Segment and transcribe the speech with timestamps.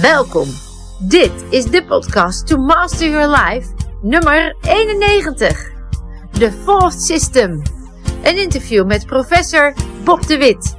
[0.00, 0.48] Welkom.
[0.98, 3.68] Dit is de podcast To Master Your Life,
[4.02, 5.70] nummer 91.
[6.32, 7.62] The Fourth System.
[8.22, 9.74] Een interview met professor
[10.04, 10.76] Bob de Wit.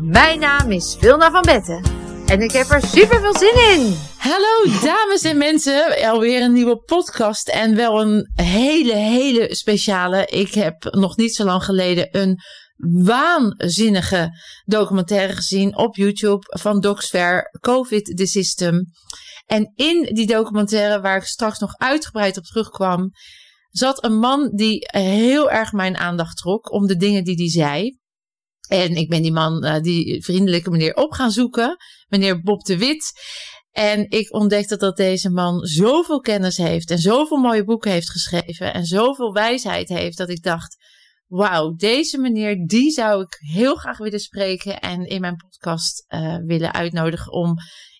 [0.00, 2.00] Mijn naam is Vilna van Betten
[2.30, 3.96] en ik heb er super veel zin in.
[4.16, 10.26] Hallo dames en mensen, alweer een nieuwe podcast en wel een hele, hele speciale.
[10.26, 12.40] Ik heb nog niet zo lang geleden een
[12.80, 14.30] waanzinnige
[14.64, 18.84] documentaire gezien op YouTube van Docsfair, COVID the System.
[19.46, 23.10] En in die documentaire, waar ik straks nog uitgebreid op terugkwam,
[23.70, 27.98] zat een man die heel erg mijn aandacht trok om de dingen die hij zei.
[28.68, 31.76] En ik ben die man, uh, die vriendelijke meneer, op gaan zoeken,
[32.08, 33.12] meneer Bob de Wit.
[33.70, 38.74] En ik ontdekte dat deze man zoveel kennis heeft en zoveel mooie boeken heeft geschreven
[38.74, 40.76] en zoveel wijsheid heeft, dat ik dacht,
[41.30, 46.36] wauw, deze meneer, die zou ik heel graag willen spreken en in mijn podcast uh,
[46.36, 47.54] willen uitnodigen om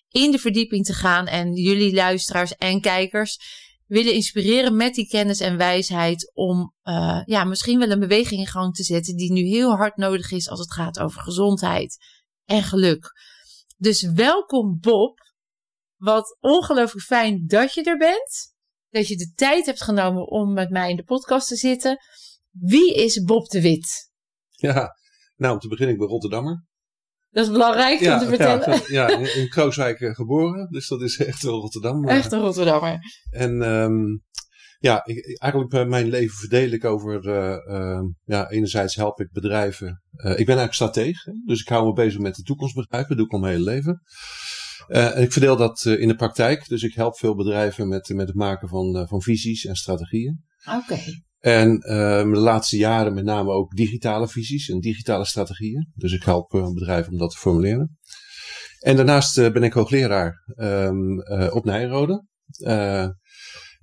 [0.07, 3.37] in de verdieping te gaan en jullie luisteraars en kijkers
[3.85, 8.47] willen inspireren met die kennis en wijsheid om uh, ja, misschien wel een beweging in
[8.47, 11.97] gang te zetten die nu heel hard nodig is als het gaat over gezondheid
[12.45, 13.11] en geluk.
[13.77, 15.19] Dus welkom Bob.
[15.95, 18.53] Wat ongelooflijk fijn dat je er bent.
[18.89, 21.97] Dat je de tijd hebt genomen om met mij in de podcast te zitten.
[22.51, 24.11] Wie is Bob de Wit?
[24.49, 24.95] Ja,
[25.35, 26.65] nou om te beginnen, ik ben Rotterdammer.
[27.29, 28.81] Dat is belangrijk ja, om te vertellen.
[28.87, 32.07] Ja, ja in, Krooswijk geboren, dus dat is echt wel Rotterdam.
[32.07, 32.99] Echt een Rotterdammer.
[33.29, 34.23] En um,
[34.79, 39.87] ja, ik, eigenlijk mijn leven verdeel ik over, uh, uh, ja, enerzijds help ik bedrijven.
[39.87, 43.25] Uh, ik ben eigenlijk stratege, dus ik hou me bezig met de toekomstbedrijven, dat doe
[43.25, 44.01] ik al mijn hele leven.
[44.87, 48.35] En ik verdeel dat in de praktijk, dus ik help veel bedrijven met, met het
[48.35, 50.43] maken van, van visies en strategieën.
[50.65, 50.77] Oké.
[50.77, 51.23] Okay.
[51.41, 55.91] En uh, de laatste jaren met name ook digitale visies en digitale strategieën.
[55.95, 57.99] Dus ik help een bedrijf om dat te formuleren.
[58.79, 61.21] En daarnaast uh, ben ik hoogleraar um,
[61.51, 62.25] op Nijrode.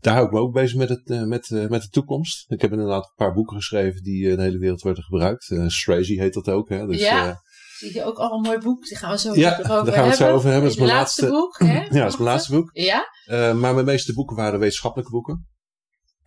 [0.01, 2.51] daar hou ik me ook bezig met, het, met, met de toekomst.
[2.51, 5.51] Ik heb inderdaad een paar boeken geschreven die in de hele wereld worden gebruikt.
[5.51, 6.69] Uh, Strazy heet dat ook.
[6.69, 6.87] Hè?
[6.87, 7.41] Dus, ja.
[7.79, 8.85] Zie je ook al een mooi boek?
[8.87, 10.09] Die gaan we zo ja, over daar gaan we hebben.
[10.09, 10.63] het zo over hebben.
[10.63, 11.59] Dat is mijn laatste, boek.
[11.59, 11.81] Hè?
[11.97, 12.71] ja, dat is mijn laatste boek.
[12.73, 13.09] Ja?
[13.27, 15.49] Uh, maar mijn meeste boeken waren wetenschappelijke boeken.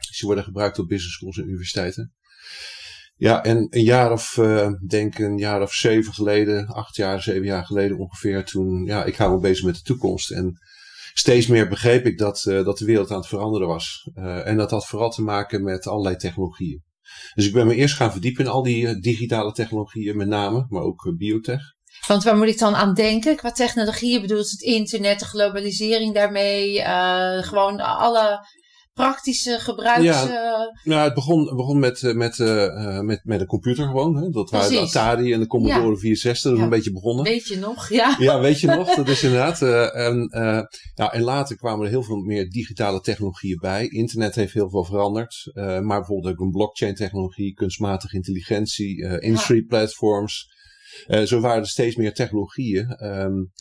[0.08, 2.14] Die worden gebruikt op business schools en universiteiten.
[3.16, 7.46] Ja, en een jaar of, uh, denk een jaar of zeven geleden, acht jaar, zeven
[7.46, 10.32] jaar geleden ongeveer, toen, ja, ik hou me bezig met de toekomst.
[10.32, 10.60] En
[11.14, 14.10] steeds meer begreep ik dat, uh, dat de wereld aan het veranderen was.
[14.16, 16.84] Uh, en dat had vooral te maken met allerlei technologieën.
[17.34, 20.84] Dus ik ben me eerst gaan verdiepen in al die digitale technologieën met name, maar
[20.84, 21.62] ook biotech.
[22.08, 23.36] Want waar moet ik dan aan denken?
[23.36, 26.82] Qua technologieën bedoelt het internet, de globalisering daarmee,
[27.44, 28.48] gewoon alle
[28.94, 30.04] praktische gebruiks...
[30.04, 34.16] Ja, nou, het begon, begon met, met, uh, met, met een computer gewoon.
[34.16, 34.30] Hè?
[34.30, 35.96] Dat waren de Atari en de Commodore ja.
[35.96, 36.64] 64, dat is ja.
[36.64, 37.24] een beetje begonnen.
[37.24, 38.16] Weet je nog, ja.
[38.20, 39.62] Ja, weet je nog, dat is inderdaad.
[39.62, 40.62] Uh, en, uh,
[40.96, 43.88] nou, en later kwamen er heel veel meer digitale technologieën bij.
[43.88, 45.52] Internet heeft heel veel veranderd.
[45.54, 50.60] maar bijvoorbeeld ook een blockchain technologie, kunstmatige intelligentie, industry platforms...
[51.24, 53.06] Zo waren er steeds meer technologieën.
[53.06, 53.52] Um,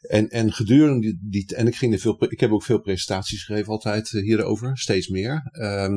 [0.00, 3.44] en, en gedurende die, die, en ik ging er veel, ik heb ook veel presentaties
[3.44, 5.50] gegeven altijd uh, hierover, steeds meer.
[5.52, 5.94] Um,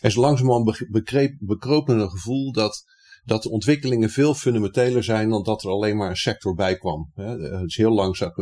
[0.00, 2.84] er is langzamerhand begreep, bekropen een gevoel dat,
[3.24, 7.10] dat de ontwikkelingen veel fundamenteler zijn dan dat er alleen maar een sector bij kwam.
[7.14, 7.36] Hè.
[7.38, 8.32] Dus heel lang zag,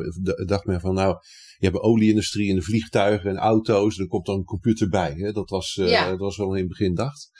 [0.46, 1.16] dacht men van nou,
[1.58, 5.12] je hebt de olieindustrie en de vliegtuigen en auto's, er komt dan een computer bij.
[5.16, 5.32] Hè.
[5.32, 7.30] Dat, was, uh, dat was wel in het begin dacht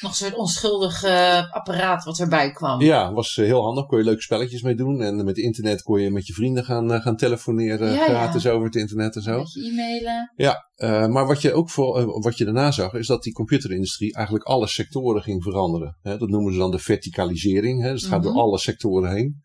[0.00, 2.80] nog soort onschuldig uh, apparaat wat erbij kwam.
[2.80, 3.86] Ja, was uh, heel handig.
[3.86, 5.02] Kon je leuke spelletjes mee doen.
[5.02, 7.92] En met internet kon je met je vrienden gaan, uh, gaan telefoneren.
[7.92, 8.50] Ja, gratis ja.
[8.50, 9.38] over het internet en zo.
[9.38, 10.32] Met je e-mailen.
[10.36, 10.66] Ja,
[11.08, 14.66] maar wat je ook voor, wat je daarna zag, is dat die computerindustrie eigenlijk alle
[14.66, 15.98] sectoren ging veranderen.
[16.02, 17.82] Hè, dat noemen ze dan de verticalisering.
[17.82, 18.34] Hè, dus het gaat mm -hmm.
[18.34, 19.42] door alle sectoren heen.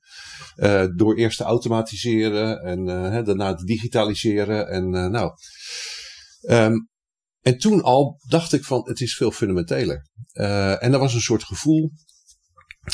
[0.96, 2.85] door eerst te automatiseren en
[3.25, 4.68] daarna te digitaliseren.
[4.68, 5.31] En nou.
[6.50, 6.91] Um,
[7.44, 10.08] en toen al dacht ik van, het is veel fundamenteler.
[10.34, 11.91] Uh, en dat was een soort gevoel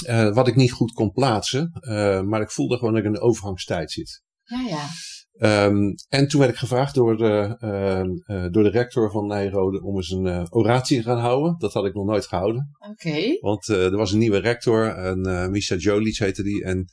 [0.07, 1.71] uh, wat ik niet goed kon plaatsen.
[1.81, 4.23] Uh, maar ik voelde gewoon dat ik in de overgangstijd zit.
[4.43, 4.87] Ja, ja.
[5.65, 10.09] Um, en toen werd ik gevraagd door de, door de rector van Nijrode om eens
[10.09, 11.55] een oratie te gaan houden.
[11.57, 12.69] Dat had ik nog nooit gehouden.
[12.79, 13.07] Oké.
[13.07, 13.37] Okay.
[13.41, 16.63] Want er was een nieuwe rector, en, Misha Jolic heette die.
[16.63, 16.87] En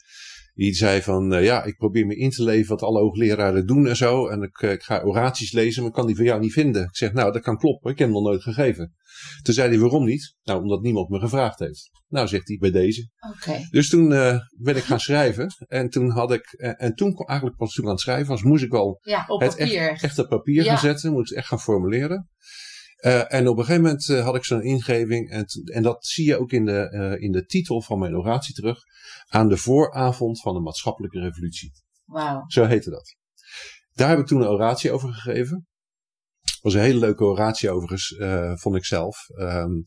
[0.56, 3.86] die zei van, uh, ja, ik probeer me in te leven wat alle hoogleraren doen
[3.86, 4.28] en zo.
[4.28, 6.82] En ik, uh, ik ga oraties lezen, maar ik kan die van jou niet vinden.
[6.82, 7.90] Ik zeg, nou, dat kan kloppen.
[7.90, 8.94] Ik heb hem nog nooit gegeven.
[9.42, 10.36] Toen zei hij, waarom niet?
[10.42, 11.90] Nou, omdat niemand me gevraagd heeft.
[12.08, 13.10] Nou, zegt hij, bij deze.
[13.34, 13.48] Oké.
[13.48, 13.66] Okay.
[13.70, 15.54] Dus toen uh, ben ik gaan schrijven.
[15.66, 18.74] En toen had ik, en toen eigenlijk pas toen aan het schrijven was, moest ik
[18.74, 19.88] al ja, op het papier.
[19.88, 20.70] echt, echt op papier ja.
[20.70, 21.12] gaan zetten.
[21.12, 22.28] Moest ik echt gaan formuleren.
[23.00, 25.31] Uh, en op een gegeven moment uh, had ik zo'n ingeving.
[25.31, 28.54] En, en dat zie je ook in de, uh, in de titel van mijn oratie
[28.54, 28.78] terug.
[29.28, 31.72] Aan de vooravond van de maatschappelijke revolutie.
[32.04, 32.44] Wauw.
[32.46, 33.16] Zo heette dat.
[33.93, 35.66] daar heb ik toen een oratie over gegeven.
[36.66, 39.28] Was een hele leuke oratie overigens, uh, vond ik zelf.
[39.28, 39.82] Um,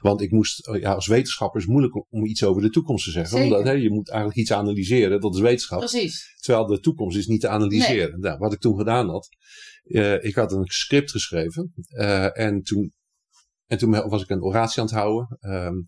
[0.00, 3.10] want ik moest, ja, als wetenschapper is het moeilijk om, iets over de toekomst te
[3.10, 3.38] zeggen.
[3.38, 3.56] Zeker.
[3.56, 5.78] Omdat hè, je moet eigenlijk iets analyseren, dat is wetenschap.
[5.78, 6.34] Precies.
[6.40, 8.20] Terwijl de toekomst is niet te analyseren.
[8.20, 9.28] Nou, wat ik toen gedaan had,
[9.84, 11.72] uh, ik had een script geschreven.
[11.96, 12.92] Uh, en toen
[13.66, 15.38] en toen was ik een oratie aan het houden.
[15.40, 15.84] Um,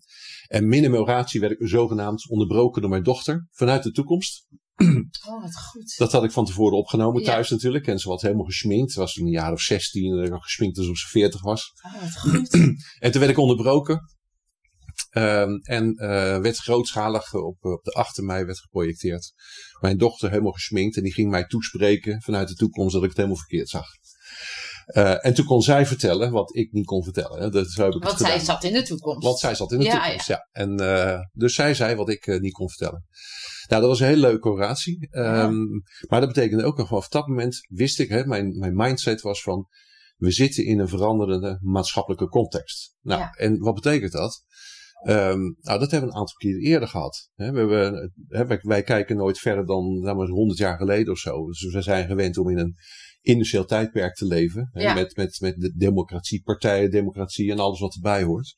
[0.47, 4.47] en midden mijn oratie werd ik zogenaamd onderbroken door mijn dochter vanuit de toekomst.
[5.27, 5.97] Oh, wat goed.
[5.97, 7.55] Dat had ik van tevoren opgenomen thuis ja.
[7.55, 7.87] natuurlijk.
[7.87, 8.91] En ze was helemaal gesminkt.
[8.91, 11.73] Ze was toen een jaar of 16 en gesminkt alsof ze 40 was.
[11.85, 12.53] Oh, wat goed.
[13.03, 14.13] en toen werd ik onderbroken.
[15.11, 16.07] Um, en uh,
[16.37, 19.33] werd grootschalig op, op de 8 mei werd geprojecteerd.
[19.79, 23.17] Mijn dochter helemaal gesminkt en die ging mij toespreken vanuit de toekomst dat ik het
[23.17, 23.85] helemaal verkeerd zag.
[24.85, 27.41] Uh, en toen kon zij vertellen wat ik niet kon vertellen.
[27.41, 27.49] Hè.
[27.49, 28.45] Dat, heb ik Want zij gedaan.
[28.45, 29.23] zat in de toekomst.
[29.23, 30.47] Want zij zat in de Ja, toekomst, ja.
[30.51, 33.05] En, uh, dus zij zei wat ik niet kon vertellen.
[33.67, 35.07] Nou, dat was een hele leuke oratie.
[35.11, 36.07] Um, Ja.
[36.07, 39.41] Maar dat betekende ook nog, vanaf dat moment wist ik, hè, mijn, mijn mindset was
[39.41, 39.67] van,
[40.17, 42.95] we zitten in een veranderende maatschappelijke context.
[43.01, 43.29] Nou, Ja.
[43.31, 44.43] en wat betekent dat?
[45.07, 47.29] Um, nou, dat hebben we een aantal keer eerder gehad.
[47.35, 51.19] We hebben, hè, wij, wij kijken nooit verder dan nou, maar 100 jaar geleden of
[51.19, 51.45] zo.
[51.45, 52.75] Dus we zijn gewend om in een
[53.21, 54.69] industrieel tijdperk te leven.
[54.73, 54.93] Ja.
[54.93, 58.57] met, met, met de democratie, partijen, democratie en alles wat erbij hoort.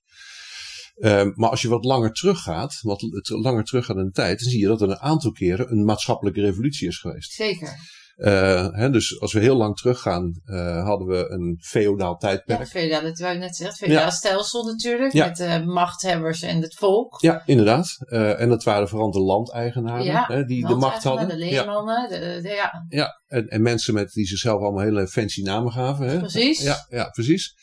[1.00, 4.60] Um, maar als je wat langer teruggaat, wat langer teruggaat in de tijd, dan zie
[4.60, 7.32] je dat er een aantal keren een maatschappelijke revolutie is geweest.
[7.32, 7.96] Zeker.
[8.18, 12.60] Uh, hè, dus als we heel lang teruggaan, uh, hadden we een feodaal Ja, tijdperk.
[12.60, 13.92] het feodale, dat wou ik net zeggen.
[13.92, 14.10] Ja.
[14.10, 15.14] stelsel natuurlijk.
[15.14, 15.26] Ja.
[15.26, 17.22] Met de machthebbers en het volk.
[17.22, 17.98] Ja, inderdaad.
[18.10, 21.28] En dat waren vooral de landeigenaren Ja, hè, die de macht hadden.
[21.28, 22.10] De Ja, leermannen.
[22.10, 23.22] De, de- ja, ja.
[23.28, 26.08] En, en mensen met, die zichzelf allemaal hele fancy namen gaven.
[26.08, 26.20] Hè?
[26.20, 26.62] precies.
[26.62, 27.56] Ja, ja, precies.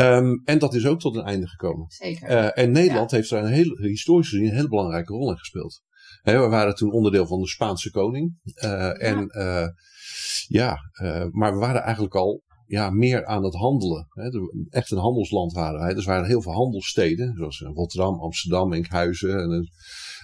[0.00, 1.86] Um, en dat is ook tot een einde gekomen.
[1.88, 2.30] Zeker.
[2.30, 5.82] Uh, en Nederland heeft daar een heel, historisch gezien een hele belangrijke rol in gespeeld.
[6.22, 8.40] We waren toen onderdeel van de Spaanse koning.
[8.64, 9.66] Uh, En uh,
[10.46, 14.08] ja, uh, maar we waren eigenlijk al ja, meer aan het handelen.
[14.70, 15.94] Echt een handelsland waren wij.
[15.94, 19.38] Dus er waren heel veel handelssteden, zoals Rotterdam, Amsterdam, Enkhuizen.
[19.38, 19.70] En er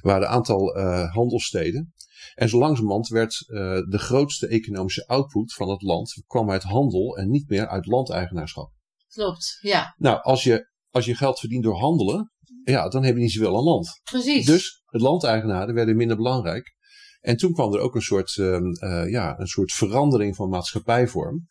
[0.01, 0.79] waren een aantal
[1.13, 1.95] handelssteden.
[2.35, 3.59] En zo langzamerhand werd uh,
[3.89, 8.71] de grootste economische output van het land kwam uit handel en niet meer uit landeigenaarschap.
[9.13, 9.59] Klopt.
[9.61, 12.33] Ja, Nou, als je, als je geld verdient door handelen,
[12.65, 14.01] ja, dan heb je niet zoveel aan land.
[14.11, 14.47] precies.
[14.47, 16.75] Dus het landeigenaren werden minder belangrijk.
[17.21, 21.47] En toen kwam er ook een soort, um, uh, ja, een soort verandering van maatschappijvorm.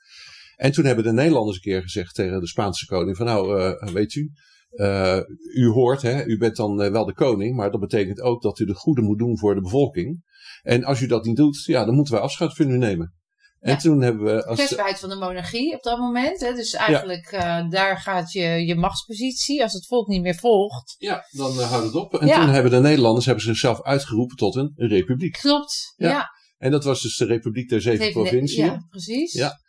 [0.56, 3.94] En toen hebben de Nederlanders een keer gezegd tegen de Spaanse koning: van nou, uh,
[3.94, 4.32] weet u,
[4.72, 5.20] uh,
[5.54, 8.66] u hoort, hè, u bent dan wel de koning, maar dat betekent ook dat u
[8.66, 10.24] de goede moet doen voor de bevolking.
[10.62, 13.19] En als u dat niet doet, ja, dan moeten wij afscheid van u nemen.
[13.60, 13.78] En Ja.
[13.78, 14.46] toen hebben we.
[14.46, 16.40] Als, kwetsbaarheid van de monarchie op dat moment.
[16.40, 16.54] Hè?
[16.54, 19.64] Dus eigenlijk, uh, daar gaat je, je machtspositie.
[19.64, 20.96] Als het volk niet meer volgt.
[20.98, 22.16] ja, dan uh, houdt het op.
[22.16, 22.40] En Ja.
[22.40, 25.38] toen hebben de Nederlanders hebben zichzelf uitgeroepen tot een republiek.
[25.42, 25.94] Klopt.
[25.98, 26.30] Ja.
[26.58, 28.66] En dat was dus de Republiek der Zeven Provinciën.
[28.66, 29.34] Ja, precies.
[29.34, 29.60] Ja.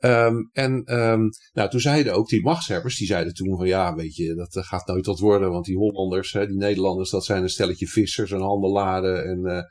[0.00, 4.16] Um, en um, nou, toen zeiden ook die machtshebbers, die zeiden toen van ja, weet
[4.16, 7.42] je, dat uh, gaat nooit wat worden, want die Hollanders, hè, die Nederlanders, dat zijn
[7.42, 9.66] een stelletje vissers en handelaren en,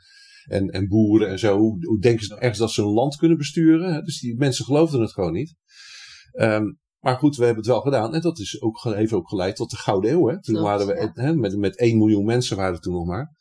[0.47, 1.57] en, en boeren en zo.
[1.57, 3.93] Hoe, hoe denken ze nou echt dat ze een land kunnen besturen?
[3.93, 4.01] Hè?
[4.01, 5.55] Dus die mensen geloofden het gewoon niet.
[6.33, 8.13] Um, maar goed, we hebben het wel gedaan.
[8.13, 10.27] En dat is ook, heeft ook geleid tot de Gouden Eeuw.
[10.27, 10.41] Hè?
[10.41, 11.11] Toen waren we ja.
[11.13, 13.35] hè, met, met 1 miljoen mensen waren er toen nog maar.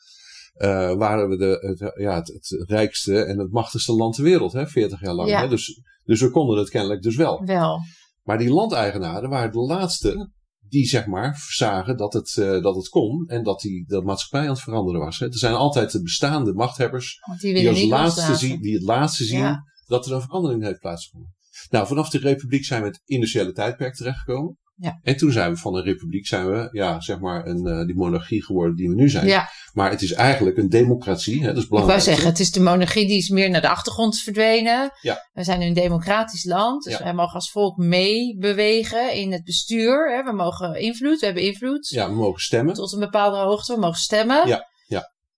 [0.56, 4.52] Uh, waren we de, het, ja, het, het rijkste en het machtigste land ter wereld,
[4.52, 5.28] hè, 40 jaar lang.
[5.28, 5.40] Ja.
[5.40, 5.48] Hè?
[5.48, 7.44] Dus, dus we konden het kennelijk dus wel.
[7.44, 7.80] Wel.
[8.22, 10.30] Maar die landeigenaren waren de laatste
[10.68, 14.40] die zeg maar zagen dat het, uh, dat het kon en dat die de maatschappij
[14.40, 15.18] aan het veranderen was.
[15.18, 15.26] Hè.
[15.26, 19.38] Er zijn altijd de bestaande machthebbers Want die als laatste zien, die het laatste zien
[19.38, 19.62] Ja.
[19.86, 21.34] dat er een verandering heeft plaatsgevonden.
[21.70, 24.58] Nou, vanaf de republiek zijn we het industriële tijdperk terechtgekomen.
[24.78, 24.98] Ja.
[25.02, 27.94] En toen zijn we van een republiek, zijn we, ja, zeg maar, een, uh, die
[27.94, 29.26] monarchie geworden die we nu zijn.
[29.26, 32.02] Ja, Maar het is eigenlijk een democratie, hè, dat is ik wou belangrijk.
[32.02, 34.90] zeggen, het is de monarchie die is meer naar de achtergrond verdwenen.
[35.00, 35.28] Ja.
[35.32, 40.16] We zijn nu een democratisch land, dus wij mogen als volk meebewegen in het bestuur.
[40.16, 40.22] Hè.
[40.30, 42.74] We mogen invloed, we hebben invloed Ja, we mogen stemmen.
[42.74, 43.74] tot een bepaalde hoogte.
[43.74, 44.48] We mogen stemmen.
[44.48, 44.68] Ja.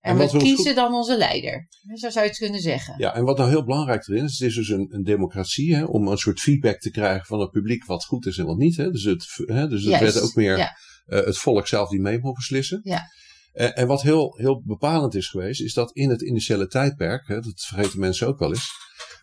[0.09, 1.69] En, En we kiezen dan onze leider.
[1.95, 2.95] Zo zou je het kunnen zeggen.
[2.99, 5.85] Ja, en wat nou heel belangrijk erin is, het is dus een, een democratie, hè,
[5.85, 8.77] om een soort feedback te krijgen van het publiek wat goed is en wat niet.
[8.77, 8.91] Hè.
[8.91, 10.77] Dus het, hè, dus het Juist, werd ook meer ja.
[11.07, 12.81] eh, het volk zelf die mee mocht beslissen.
[12.83, 13.03] Ja.
[13.53, 17.41] En, en wat heel, heel bepalend is geweest, is dat in het initiële tijdperk, hè,
[17.41, 18.71] dat vergeten mensen ook wel eens,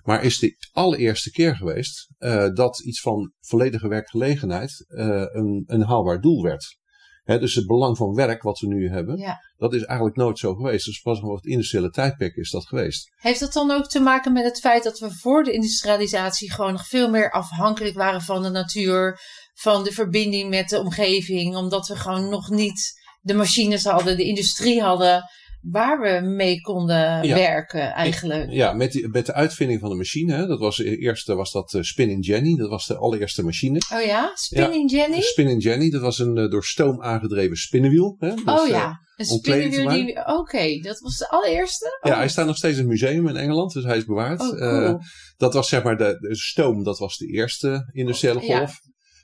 [0.04, 5.84] maar is de allereerste keer geweest eh, dat iets van volledige werkgelegenheid eh, een, een
[5.84, 6.77] haalbaar doel werd.
[7.25, 9.38] Hè, dus het belang van werk wat we nu hebben, Ja.
[9.58, 10.86] dat is eigenlijk nooit zo geweest.
[10.86, 13.10] Dus pas vanaf het industriële tijdperk is dat geweest.
[13.15, 16.72] Heeft dat dan ook te maken met het feit dat we voor de industrialisatie gewoon
[16.72, 19.20] nog veel meer afhankelijk waren van de natuur,
[19.53, 24.24] van de verbinding met de omgeving, omdat we gewoon nog niet de machines hadden, de
[24.24, 25.24] industrie hadden,
[25.69, 27.36] waar we mee konden Ja.
[27.36, 28.51] werken eigenlijk.
[28.51, 30.34] Ja, met, die, met de uitvinding van de machine.
[30.34, 32.55] Hè, dat was, eerst was dat eh, Spinning Jenny.
[32.55, 33.81] Dat was de allereerste machine.
[33.93, 35.22] Oh ja, Spinning Jenny?
[35.22, 38.15] Spinning Jenny, dat was een eh, door stoom aangedreven spinnenwiel.
[38.19, 40.38] Hè, dus, oh eh, ja, een kleding te spinnenwiel die...
[40.38, 42.00] Oké, dat was de allereerste?
[42.01, 42.17] Ja, Oh.
[42.17, 44.41] hij staat nog steeds in het museum in Engeland, dus hij is bewaard.
[44.41, 44.86] Oh, cool.
[44.86, 44.93] Eh,
[45.38, 48.79] dat was zeg maar de, de stoom, dat was de eerste industriële golf.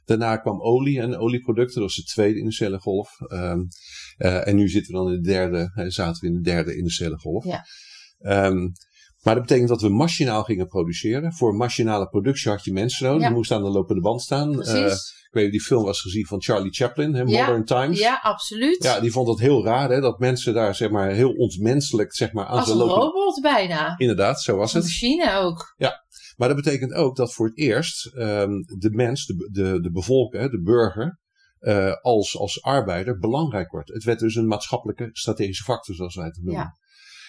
[0.06, 3.10] Daarna kwam olie en olieproducten, dat was de tweede industriële golf.
[3.28, 3.60] Ehm,
[4.22, 7.18] eh, en nu zitten we dan in de derde, zaten we in de derde industriële
[7.18, 7.46] golf.
[7.46, 7.66] Ja.
[8.20, 8.68] Ehm,
[9.22, 11.34] maar dat betekent dat we machinaal gingen produceren.
[11.34, 13.22] Voor machinale productie had je mensen nodig.
[13.22, 13.28] Ja.
[13.28, 14.62] Die moesten aan de lopende band staan.
[14.62, 17.46] Eh, ik weet niet die film was gezien van Charlie Chaplin, hè, Ja.
[17.46, 18.00] Modern Times.
[18.00, 18.84] ja, absoluut.
[18.84, 22.32] Ja, die vond het heel raar hè, dat mensen daar zeg maar, heel ontmenselijk zeg
[22.34, 23.94] maar, aan Als de een lopende robot bijna.
[23.98, 24.90] Inderdaad, zo was Een het.
[24.90, 25.76] machine ook.
[26.38, 30.50] Maar dat betekent ook dat voor het eerst ehm, de mens, de, de, de bevolker,
[30.52, 31.20] de burger,
[31.62, 33.94] eh, als, als arbeider belangrijk wordt.
[33.94, 36.62] Het werd dus een maatschappelijke strategische factor, zoals wij het noemen.
[36.62, 36.78] Ja.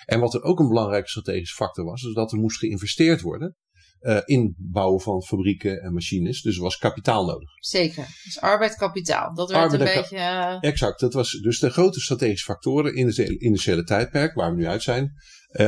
[0.05, 3.57] En wat er ook een belangrijke strategische factor was, is dat er moest geïnvesteerd worden
[3.99, 6.43] eh, in bouwen van fabrieken en machines.
[6.43, 7.49] Dus er was kapitaal nodig.
[7.59, 8.07] Zeker.
[8.25, 9.35] Dus arbeid, kapitaal.
[9.35, 10.17] Dat werd Arbeid een beetje...
[10.17, 14.57] eh, Exact, dat was dus de grote strategische factoren in het industriële tijdperk, waar we
[14.57, 15.13] nu uit zijn,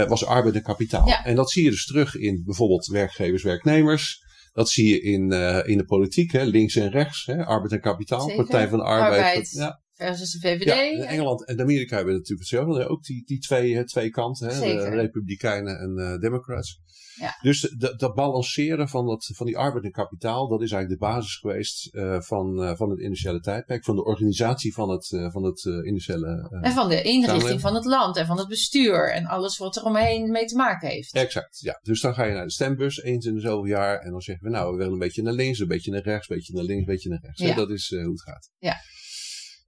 [0.09, 1.09] was arbeid en kapitaal.
[1.09, 1.25] Ja.
[1.25, 4.23] En dat zie je dus terug in bijvoorbeeld werkgevers, werknemers.
[4.55, 7.81] Dat zie je in, eh, in de politiek, hè, links en rechts, hè, arbeid en
[7.81, 8.37] kapitaal, Zeker.
[8.37, 9.23] Partij van de Arbeid.
[9.23, 9.51] Arbeid.
[9.51, 10.65] Ja, versus de VVD.
[10.65, 12.89] ja, in Engeland en Amerika hebben natuurlijk hetzelfde.
[12.89, 14.89] Ook die, die twee, twee kanten, hè, de.
[14.89, 16.83] Republikeinen en eh Democrats.
[17.15, 17.39] Ja.
[17.43, 21.07] Dus dat, dat balanceren van, dat, van die arbeid en kapitaal, dat is eigenlijk de
[21.07, 25.31] basis geweest eh, van, eh, van het industriële tijdperk, van de organisatie van het, eh,
[25.31, 27.61] van het eh, En van de inrichting Samenleving.
[27.61, 30.89] van het land en van het bestuur en alles wat er omheen mee te maken
[30.89, 31.15] heeft.
[31.15, 31.79] Exact, ja.
[31.83, 34.45] Dus dan ga je naar de stembus eens in de zoveel jaar en dan zeggen
[34.45, 36.65] we nou, we willen een beetje naar links, een beetje naar rechts, een beetje naar
[36.65, 37.41] links, een beetje naar rechts.
[37.41, 37.55] Ja.
[37.55, 38.51] Dat is hoe het gaat.
[38.59, 38.77] Ja.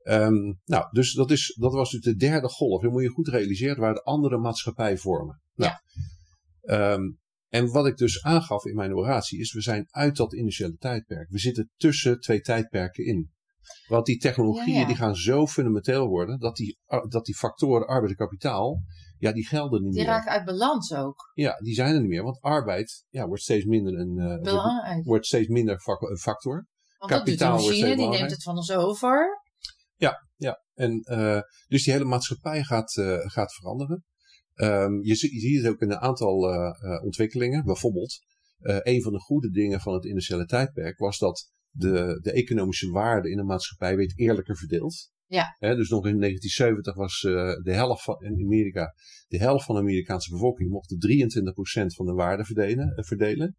[0.06, 2.82] Ehm, nou, dus dat, is, dat was dus de derde golf.
[2.82, 5.40] Dan moet je goed realiseren waar de andere maatschappij vormen.
[5.54, 5.72] Nou,
[6.60, 7.02] ehm,
[7.48, 11.30] en wat ik dus aangaf in mijn oratie is, we zijn uit dat industriële tijdperk.
[11.30, 13.30] We zitten tussen twee tijdperken in.
[13.88, 14.86] Want die technologieën Ja, ja.
[14.86, 18.82] die gaan zo fundamenteel worden, dat die, dat die factoren arbeid en kapitaal,
[19.18, 20.10] ja, die gelden niet Die meer.
[20.10, 21.30] raken uit balans ook.
[21.34, 22.22] Ja, die zijn er niet meer.
[22.22, 26.66] Want arbeid ja, wordt steeds minder een, eh, wordt, steeds minder een factor.
[26.98, 29.44] Want dat doet de kapitaal machine, die neemt het van ons over.
[30.36, 34.04] Ja, en eh, dus die hele maatschappij gaat, eh, gaat veranderen.
[34.54, 37.64] Ehm, je, je ziet het ook in een aantal eh, ontwikkelingen.
[37.64, 38.24] Bijvoorbeeld,
[38.58, 43.30] een van de goede dingen van het industriële tijdperk was dat de, de economische waarde
[43.30, 45.10] in de maatschappij werd eerlijker verdeeld.
[45.26, 45.56] Ja.
[45.58, 47.20] Dus nog in 1970 was
[47.62, 48.94] de helft van in Amerika,
[49.28, 51.26] de helft van de Amerikaanse bevolking mocht de
[51.84, 53.04] 23% van de waarde verdelen.
[53.04, 53.56] verdelen.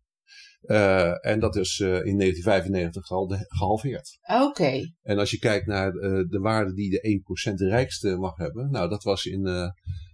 [0.62, 4.18] Eh, en dat is eh, in 1995 gehalde- gehalveerd.
[4.42, 4.94] Oké.
[5.02, 8.72] En als je kijkt naar eh, de waarde die de 1% de rijkste mag hebben,
[8.72, 9.74] nou dat was in,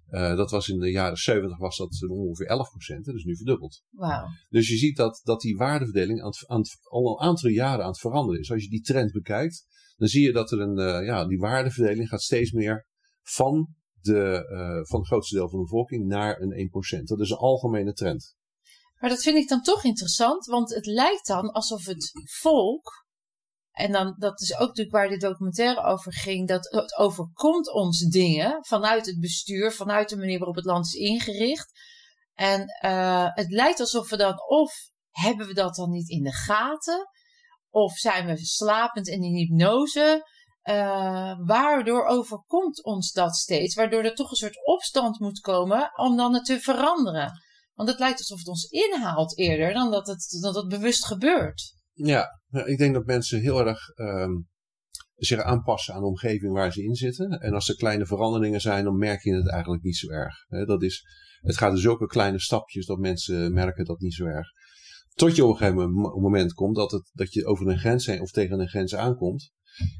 [0.09, 3.83] dat was in de jaren 70 was dat ongeveer 11%, dus nu verdubbeld.
[3.89, 4.25] Wauw.
[4.49, 7.83] Dus je ziet dat, dat die waardeverdeling aan het, aan het- al een aantal jaren
[7.83, 8.51] aan het veranderen is.
[8.51, 9.65] Als je die trend bekijkt,
[9.97, 12.85] dan zie je dat er een, ja, die waardeverdeling gaat steeds meer
[13.21, 13.67] van,
[13.99, 16.69] de, van het grootste deel van de bevolking naar een
[16.99, 17.03] 1%.
[17.03, 18.35] Dat is een algemene trend.
[19.03, 23.05] Maar dat vind ik dan toch interessant, want het lijkt dan alsof het volk,
[23.71, 27.99] en dan, dat is ook natuurlijk waar dit documentaire over ging, dat het overkomt ons
[27.99, 31.71] dingen vanuit het bestuur, vanuit de manier waarop het land is ingericht.
[32.33, 34.73] En eh, het lijkt alsof we dan, of
[35.09, 37.07] hebben we dat dan niet in de gaten,
[37.69, 40.27] of zijn we slapend in een hypnose,
[40.61, 46.17] eh, waardoor overkomt ons dat steeds, waardoor er toch een soort opstand moet komen om
[46.17, 47.41] dan het te veranderen.
[47.73, 51.75] Want het lijkt alsof het ons inhaalt eerder dan dat het, dat het bewust gebeurt.
[51.93, 54.31] Ja, ik denk dat mensen heel erg ehm,
[55.15, 57.29] zich aanpassen aan de omgeving waar ze in zitten.
[57.29, 60.35] En als er kleine veranderingen zijn, dan merk je het eigenlijk niet zo erg.
[60.47, 61.05] Dat is,
[61.41, 64.47] het gaat in zulke kleine stapjes dat mensen merken dat niet zo erg.
[65.13, 68.05] Tot je op een gegeven mo- moment komt dat, het, dat je over een grens
[68.05, 69.51] heen of tegen een grens aankomt.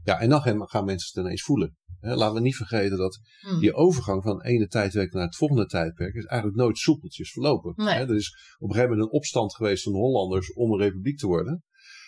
[0.04, 1.78] Ja, en dan gaan- mensen het ineens voelen.
[2.00, 3.60] Laten we niet vergeten dat Hm.
[3.60, 7.74] die overgang van het ene tijdperk naar het volgende tijdperk is eigenlijk nooit soepeltjes verlopen.
[7.76, 7.96] Nee.
[7.96, 11.18] Er is op een gegeven moment een opstand geweest van de Hollanders om een republiek
[11.18, 11.64] te worden.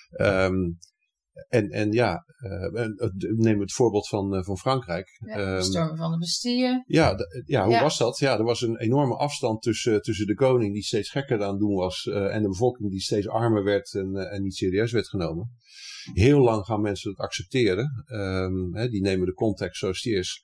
[0.10, 0.56] Ehm,
[1.50, 5.08] en, en ja, eh, eh, neem het voorbeeld van, eh, van Frankrijk.
[5.26, 6.84] Ja, Ehm, stormen van de Bastille.
[6.88, 7.16] ja,
[7.46, 7.82] ja, hoe Ja.
[7.82, 8.18] was dat?
[8.20, 11.60] Ja, er was een enorme afstand tussen, tussen de koning die steeds gekker aan het
[11.60, 15.52] doen was en de bevolking die steeds armer werd en, en niet serieus werd genomen.
[16.14, 18.04] Heel lang gaan mensen het accepteren.
[18.06, 20.44] Ehm, hè, die nemen de context zoals die is.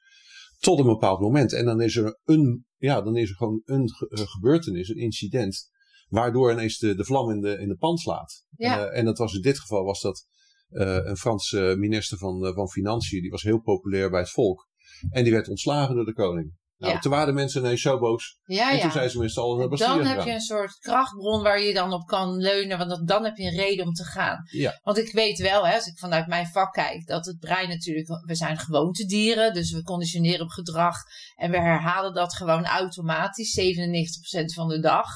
[0.59, 1.53] Tot een bepaald moment.
[1.53, 5.69] En dan is er een, ja, dan is er gewoon een ge- gebeurtenis, een incident,
[6.07, 8.43] waardoor ineens de, de vlam in de, in de pan slaat.
[8.55, 8.87] Ja.
[8.87, 10.25] En dat was in dit geval was dat
[10.71, 14.69] een Franse minister van, eh, van Financiën, die was heel populair bij het volk.
[15.09, 16.59] En die werd ontslagen door de koning.
[16.77, 16.99] Nou, Ja.
[16.99, 18.39] toen waren mensen ineens zo boos.
[18.43, 18.81] Ja, en ja.
[18.81, 21.73] toen zijn ze z'n allen naar Bastille Dan heb je een soort krachtbron waar je
[21.73, 22.77] dan op kan leunen.
[22.77, 24.37] Want dan- dan heb je een reden om te gaan.
[24.83, 28.07] Want ik weet wel, hè, als ik vanuit mijn vak kijk, dat het brein natuurlijk.
[28.25, 30.95] We zijn gewoontedieren, dus we conditioneren op gedrag.
[31.35, 35.07] En we herhalen dat gewoon automatisch, 97% van de dag.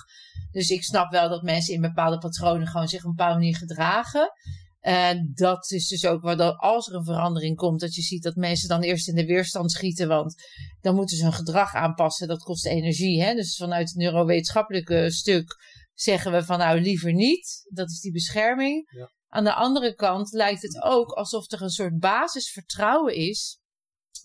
[0.52, 3.56] Dus ik snap wel dat mensen in bepaalde patronen gewoon zich op een bepaalde manier
[3.58, 4.32] gedragen.
[4.86, 8.36] En dat is dus ook dat als er een verandering komt, dat je ziet dat
[8.36, 10.08] mensen dan eerst in de weerstand schieten.
[10.08, 10.36] Want
[10.82, 12.28] dan moeten ze hun gedrag aanpassen.
[12.28, 13.22] Dat kost energie.
[13.24, 13.34] Hè?
[13.34, 15.56] Dus vanuit het neurowetenschappelijke stuk
[15.94, 17.68] zeggen we van nou liever niet.
[17.70, 18.92] Dat is die bescherming.
[18.98, 19.12] Ja.
[19.28, 23.60] Aan de andere kant lijkt het ook alsof er een soort basisvertrouwen is.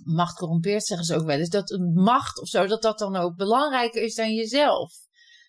[0.05, 1.49] Macht corrompeert, zeggen ze ook wel eens.
[1.49, 4.93] Dat een macht of zo, dat dat dan ook belangrijker is dan jezelf.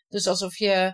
[0.07, 0.93] Dus alsof je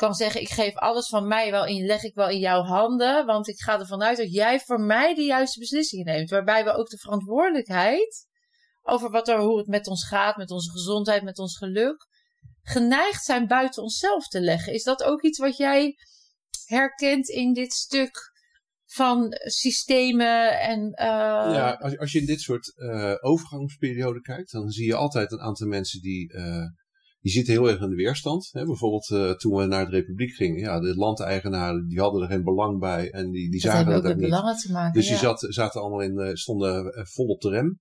[0.00, 3.26] kan zeggen, ik geef alles van mij wel in, leg ik wel in jouw handen.
[3.26, 6.30] Want ik ga ervan uit dat jij voor mij de juiste beslissingen neemt.
[6.30, 8.26] Waarbij we ook de verantwoordelijkheid
[8.82, 12.06] over wat er, hoe het met ons gaat, met onze gezondheid, met ons geluk,
[12.62, 14.72] geneigd zijn buiten onszelf te leggen.
[14.72, 15.94] Is dat ook iets wat jij
[16.64, 18.28] herkent in dit stuk
[18.86, 20.92] van systemen en.
[20.92, 21.06] eh,
[21.54, 25.40] Ja, als, als je in dit soort eh overgangsperiode kijkt, dan zie je altijd een
[25.40, 26.64] aantal mensen die, eh,
[27.20, 28.48] die zitten heel erg in de weerstand.
[28.52, 28.64] Hè?
[28.64, 32.44] Bijvoorbeeld eh, toen we naar de Republiek gingen, ja, de landeigenaren die hadden er geen
[32.44, 34.24] belang bij en die, die dat zagen ook ook met niet.
[34.24, 34.92] belangen te maken.
[34.92, 35.20] Dus die ja.
[35.20, 37.80] zat, zaten allemaal in, eh, stonden eh, vol op de rem.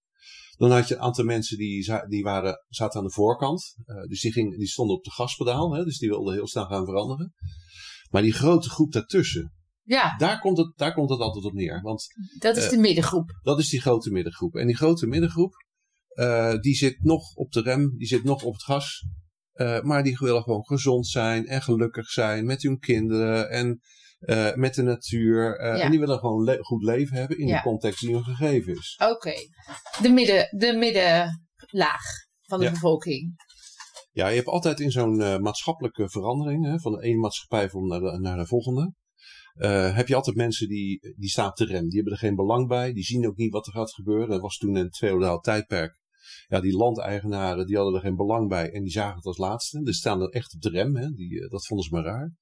[0.57, 3.75] Dan had je een aantal mensen die, die waren, zaten aan de voorkant.
[4.07, 5.75] Dus die, ging, die stonden op de gaspedaal.
[5.75, 7.33] Hè, dus die wilden heel snel gaan veranderen.
[8.09, 9.53] Maar die grote groep daartussen,
[9.83, 11.81] ja, daar komt het, daar komt het altijd op neer.
[11.81, 12.07] Want
[12.39, 13.39] dat is de middengroep.
[13.41, 14.55] dat is die grote middengroep.
[14.55, 15.53] En die grote middengroep,
[16.61, 19.05] die zit nog op de rem, die zit nog op het gas.
[19.59, 23.79] Eh, maar die willen gewoon gezond zijn en gelukkig zijn met hun kinderen en
[24.19, 25.57] eh, met de natuur.
[25.59, 25.83] eh, Ja.
[25.83, 27.55] En die willen gewoon le- goed leven hebben in Ja.
[27.55, 28.99] de context die hun gegeven is.
[29.11, 29.33] Oké,
[30.01, 32.01] de, midden, de middenlaag
[32.41, 32.71] van de Ja.
[32.71, 33.35] bevolking.
[34.11, 38.19] Ja, je hebt altijd in zo'n maatschappelijke verandering, hè, van de ene maatschappij naar de,
[38.19, 38.93] naar de volgende,
[39.93, 41.87] heb je altijd mensen die, die staan op de rem.
[41.87, 44.29] Die hebben er geen belang bij, die zien ook niet wat er gaat gebeuren.
[44.29, 45.98] Dat was toen in het feodaal tijdperk.
[46.47, 49.81] Ja, die landeigenaren, die hadden er geen belang bij en die zagen het als laatste.
[49.81, 51.09] Dus staan er echt op de rem, hè.
[51.09, 52.33] Die, eh, dat vonden ze maar raar.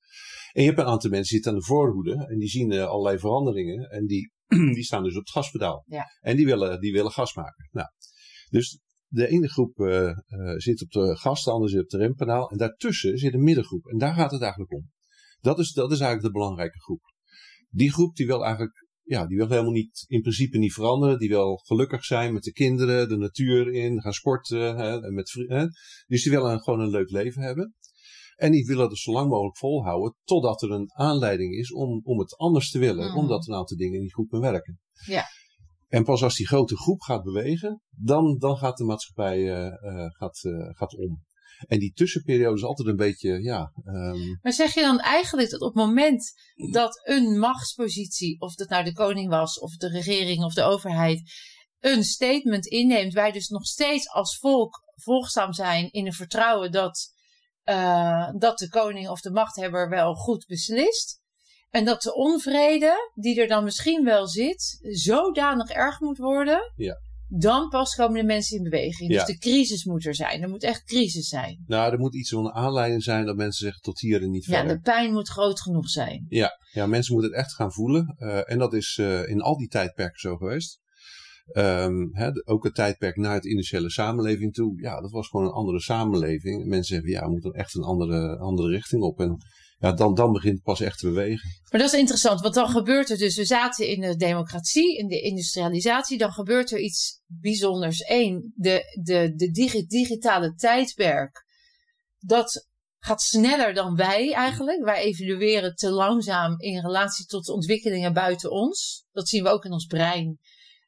[0.52, 2.86] En je hebt een aantal mensen die zitten aan de voorhoede en die zien eh,
[2.86, 4.32] allerlei veranderingen en die,
[4.78, 5.84] die staan dus op het gaspedaal.
[5.86, 6.04] Ja.
[6.19, 7.69] En die willen, die willen gas maken.
[7.71, 7.88] Nou,
[8.50, 10.12] dus de ene groep eh,
[10.56, 12.50] zit op de gas, de andere zit op de rempedaal.
[12.50, 13.86] En daartussen zit een middengroep.
[13.86, 14.89] En daar gaat het eigenlijk om.
[15.39, 17.02] Dat is, dat is eigenlijk de belangrijke groep.
[17.69, 21.20] Die groep die wil eigenlijk, ja, die wil helemaal niet, in principe niet veranderen.
[21.20, 24.78] Die wil gelukkig zijn met de kinderen, de natuur in, gaan sporten.
[24.78, 25.65] Hè, en met, hè.
[26.08, 27.76] Dus die willen gewoon een leuk leven hebben.
[28.36, 32.20] En die willen het zo lang mogelijk volhouden totdat er een aanleiding is om, om
[32.20, 33.08] het anders te willen.
[33.08, 33.17] Mhm.
[33.17, 34.80] Omdat een aantal dingen niet goed meer werken.
[35.06, 35.24] Ja.
[35.88, 40.12] En pas als die grote groep gaat bewegen, dan, dan gaat de maatschappij eh, eh,
[40.12, 41.26] gaat, eh, gaat om.
[41.67, 45.62] En die tussenperiode is altijd een beetje, ja, ehm, Maar zeg je dan eigenlijk dat
[45.62, 46.34] op het moment
[46.72, 51.22] dat een machtspositie, of dat nou de koning was, of de regering of de overheid,
[51.80, 57.13] een statement inneemt, wij dus nog steeds als volk volgzaam zijn in een vertrouwen dat,
[57.63, 61.22] eh, dat de koning of de machthebber wel goed beslist.
[61.70, 66.74] En dat de onvrede, die er dan misschien wel zit, zodanig erg moet worden.
[66.76, 66.98] Ja.
[67.30, 69.12] Dan pas komen de mensen in beweging.
[69.12, 69.26] Ja.
[69.26, 70.42] Dus de crisis moet er zijn.
[70.42, 71.63] Er moet echt crisis zijn.
[71.68, 74.46] nou, er moet iets van een aanleiding zijn dat mensen zeggen tot hier en niet
[74.46, 74.76] Ja, verder.
[74.76, 76.26] de pijn moet groot genoeg zijn.
[76.30, 78.16] Ja, mensen moeten het echt gaan voelen.
[78.18, 80.80] Eh, en dat is eh, in al die tijdperken zo geweest.
[81.52, 81.94] Ehm,
[82.46, 84.82] ook het tijdperk naar het industriële samenleving toe.
[84.82, 86.66] Ja, dat was gewoon een andere samenleving.
[86.66, 89.20] Mensen zeggen, ja, we moeten echt een andere, andere richting op.
[89.20, 89.38] En
[89.80, 91.50] ja, dan, dan begint het pas echt te bewegen.
[91.72, 95.08] Maar dat is interessant, want dan gebeurt er dus, we zaten in de democratie, in
[95.08, 98.10] de industrialisatie, dan gebeurt er iets bijzonders.
[98.10, 101.46] Eén, de, de, de digi- digitale tijdperk,
[102.20, 102.68] dat
[103.00, 104.84] gaat sneller dan wij eigenlijk.
[104.84, 109.06] Wij evolueren te langzaam in relatie tot de ontwikkelingen buiten ons.
[109.12, 110.40] Dat zien we ook in ons brein.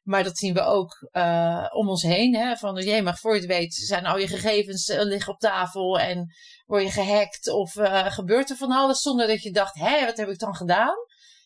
[0.02, 2.34] Maar dat zien we ook eh, om ons heen.
[2.34, 2.56] Hè?
[2.56, 5.98] Van, jee, maar voor je het weet zijn al je gegevens eh, liggen op tafel
[5.98, 6.34] en
[6.70, 10.16] word je gehackt of eh, gebeurt er van alles zonder dat je dacht, hé, wat
[10.16, 10.96] heb ik dan gedaan?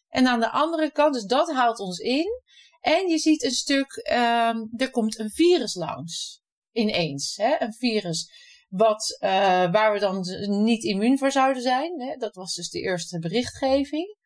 [0.08, 2.42] En aan de andere kant, dus dat haalt ons in.
[2.80, 6.40] En je ziet een stuk, ehm, er komt een virus langs.
[6.72, 7.60] Ineens, hè?
[7.60, 8.30] een virus.
[8.68, 9.30] Wat, eh,
[9.72, 10.24] waar we dan
[10.64, 12.00] niet immuun voor zouden zijn.
[12.00, 12.16] Hè?
[12.16, 14.16] Dat was dus de eerste berichtgeving.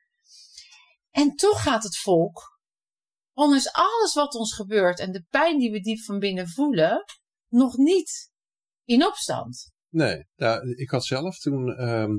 [1.10, 2.60] En toch gaat het volk,
[3.32, 7.04] ondanks alles wat ons gebeurt en de pijn die we diep van binnen voelen,
[7.48, 8.30] nog niet
[8.84, 9.76] in opstand.
[9.90, 12.18] Nee, nou, ik had zelf toen ehm,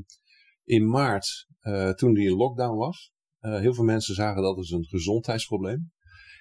[0.64, 4.86] in maart, eh, toen die lockdown was, eh, heel veel mensen zagen dat als een
[4.86, 5.92] gezondheidsprobleem.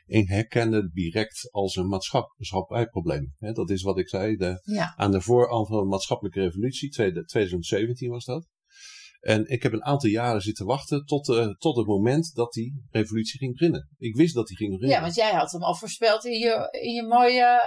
[0.07, 3.35] en herkende direct als een maatschappelijk probleem.
[3.39, 4.95] Dat is wat ik zei, de, Ja.
[4.97, 8.47] aan de voorhand van de maatschappelijke revolutie, tweede- 2017 was dat.
[9.21, 12.83] En ik heb een aantal jaren zitten wachten tot, eh, tot het moment dat die
[12.91, 13.89] revolutie ging beginnen.
[13.99, 14.97] Ik wist dat die ging beginnen.
[14.97, 17.61] ja, want jij had hem al voorspeld in je, in je mooie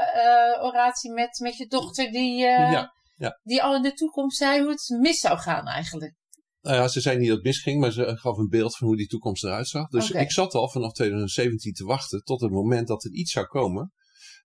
[0.61, 3.39] oratie met, met je dochter, die, Ja, ja.
[3.43, 6.15] die al in de toekomst zei hoe het mis zou gaan eigenlijk.
[6.61, 8.97] Nou ja, ze zei niet dat het misging, maar ze gaf een beeld van hoe
[8.97, 9.87] die toekomst eruit zag.
[9.87, 13.45] Dus ik zat al vanaf 2017 te wachten tot het moment dat er iets zou
[13.45, 13.91] komen,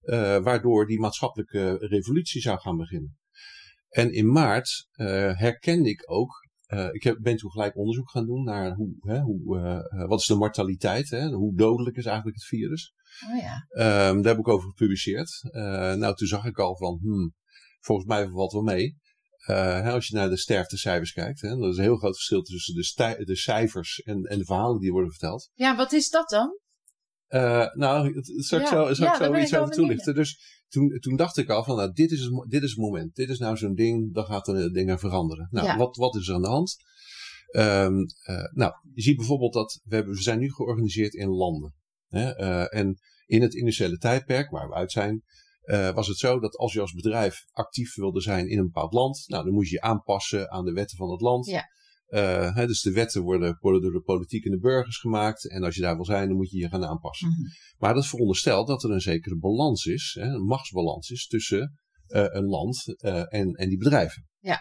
[0.00, 3.18] eh, waardoor die maatschappelijke revolutie zou gaan beginnen.
[3.88, 5.06] En in maart eh,
[5.38, 6.30] herkende ik ook,
[6.66, 10.26] eh, ik heb, ben toen gelijk onderzoek gaan doen naar hoe, hè, hoe, wat is
[10.26, 12.94] de mortaliteit, hè, hoe dodelijk is eigenlijk het virus.
[13.30, 13.66] Oh ja.
[13.68, 15.40] Ehm, daar heb ik over gepubliceerd.
[15.98, 17.34] Nou, toen zag ik al van, hmm,
[17.86, 18.96] volgens mij valt wel mee.
[19.46, 22.74] Eh, als je naar de sterftecijfers kijkt, hè, dat is een heel groot verschil tussen
[22.74, 25.50] de, de cijfers en, en de verhalen die worden verteld.
[25.54, 26.58] Ja, wat is dat dan?
[27.26, 30.14] Eh, nou, het zal ik Ja, zo, zal ja, ik daar zo iets over toelichten.
[30.14, 33.14] Dus toen, toen dacht ik al van, nou, dit is, het, dit is het moment.
[33.14, 35.48] Dit is nou zo'n ding, dan gaat de dingen veranderen.
[35.50, 35.76] Nou, Ja.
[35.76, 36.76] wat, wat is er aan de hand?
[37.46, 41.74] Ehm, eh, nou, je ziet bijvoorbeeld dat we, hebben, we zijn nu georganiseerd in landen.
[42.08, 42.30] Hè?
[42.30, 45.22] eh, en in het initiële tijdperk, waar we uit zijn,
[45.66, 48.92] eh, was het zo dat als je als bedrijf actief wilde zijn in een bepaald
[48.92, 51.46] land, nou, dan moest je je aanpassen aan de wetten van het land.
[51.46, 51.64] Ja.
[52.06, 55.48] Eh, hè, dus de wetten worden, worden door de politiek en de burgers gemaakt.
[55.48, 57.28] En als je daar wil zijn, dan moet je je gaan aanpassen.
[57.28, 57.40] Mhm.
[57.78, 62.24] Maar dat veronderstelt dat er een zekere balans is, hè, een machtsbalans is tussen eh,
[62.28, 62.96] een land
[63.28, 64.28] en, en die bedrijven.
[64.38, 64.60] Ja.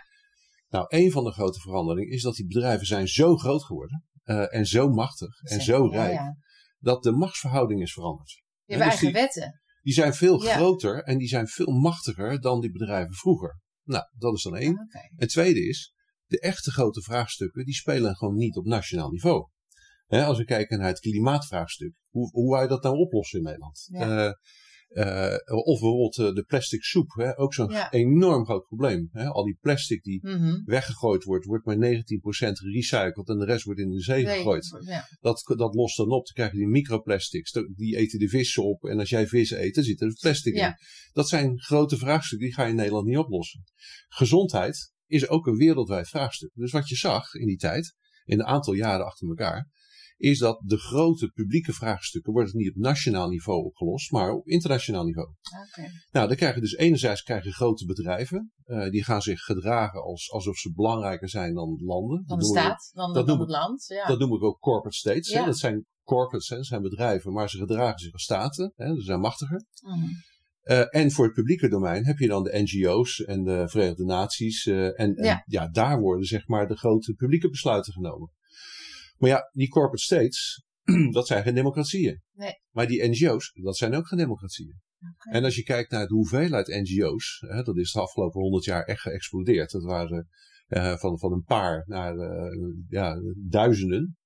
[0.69, 4.03] Nou, een van de grote veranderingen is dat die bedrijven zijn zo groot geworden
[4.49, 6.37] en zo machtig en zo rijk, ja.
[6.79, 8.29] dat de machtsverhouding is veranderd.
[8.29, 9.59] Je hebt dus eigen die- wetten.
[9.85, 10.55] Die zijn veel Ja.
[10.55, 13.59] groter en die zijn veel machtiger dan die bedrijven vroeger.
[13.83, 14.71] Nou, dat is dan één.
[14.73, 14.99] Oké.
[15.15, 15.93] Het tweede is,
[16.25, 19.49] de echte grote vraagstukken, die spelen gewoon niet op nationaal niveau.
[20.07, 23.87] Als we kijken naar het klimaatvraagstuk, hoe, hoe wij dat nou oplossen in Nederland?
[23.91, 24.25] Ja.
[24.25, 24.33] Eh,
[25.45, 27.91] of bijvoorbeeld eh, de plastic soep, hè, ook zo'n Ja.
[27.91, 29.09] enorm groot probleem.
[29.11, 29.25] Hè?
[29.27, 30.61] Al die plastic die Mhm.
[30.65, 34.77] weggegooid wordt, wordt maar 19% gerecycled en de rest wordt in de zee Nee, gegooid.
[34.85, 35.07] Ja.
[35.19, 38.83] Dat, dat lost dan op, dan krijg je die microplastics, die eten de vissen op
[38.83, 40.67] en als jij vis eet, dan zit er plastic Ja.
[40.67, 40.73] in.
[41.11, 43.63] Dat zijn grote vraagstukken, die ga je in Nederland niet oplossen.
[44.07, 46.49] Gezondheid is ook een wereldwijd vraagstuk.
[46.53, 49.69] Dus wat je zag in die tijd, in een aantal jaren achter elkaar,
[50.17, 55.03] is dat de grote publieke vraagstukken worden niet op nationaal niveau opgelost, maar op internationaal
[55.03, 55.27] niveau.
[55.67, 55.87] Oké.
[56.11, 60.03] Nou, dan krijg je dus enerzijds krijg je grote bedrijven, eh, die gaan zich gedragen
[60.03, 62.23] als, alsof ze belangrijker zijn dan landen.
[62.25, 63.85] Dan de staat, dan, dat dan noem het land.
[63.87, 64.07] Ja.
[64.07, 65.33] dat noem ik ook corporate states.
[65.33, 65.45] Hè?
[65.45, 66.55] Dat zijn corporates, hè?
[66.55, 68.73] dat zijn bedrijven, maar ze gedragen zich als staten.
[68.75, 68.95] Hè?
[68.95, 69.65] Ze zijn machtiger.
[69.81, 70.07] Mhm.
[70.61, 74.65] Eh, en voor het publieke domein heb je dan de NGO's en de Verenigde Naties.
[74.65, 75.67] eh, en, en ja.
[75.67, 78.31] daar worden zeg maar de grote publieke besluiten genomen.
[79.17, 80.65] Maar ja, die corporate states,
[81.11, 82.21] dat zijn geen democratieën.
[82.33, 82.59] Nee.
[82.71, 84.79] Maar die NGO's, dat zijn ook geen democratieën.
[85.31, 88.83] En als je kijkt naar de hoeveelheid NGO's, hè, dat is de afgelopen honderd jaar
[88.83, 89.71] echt geëxplodeerd.
[89.71, 90.27] Dat waren
[90.67, 92.57] eh, van, van een paar naar eh,
[92.89, 93.15] ja,
[93.47, 94.17] duizenden.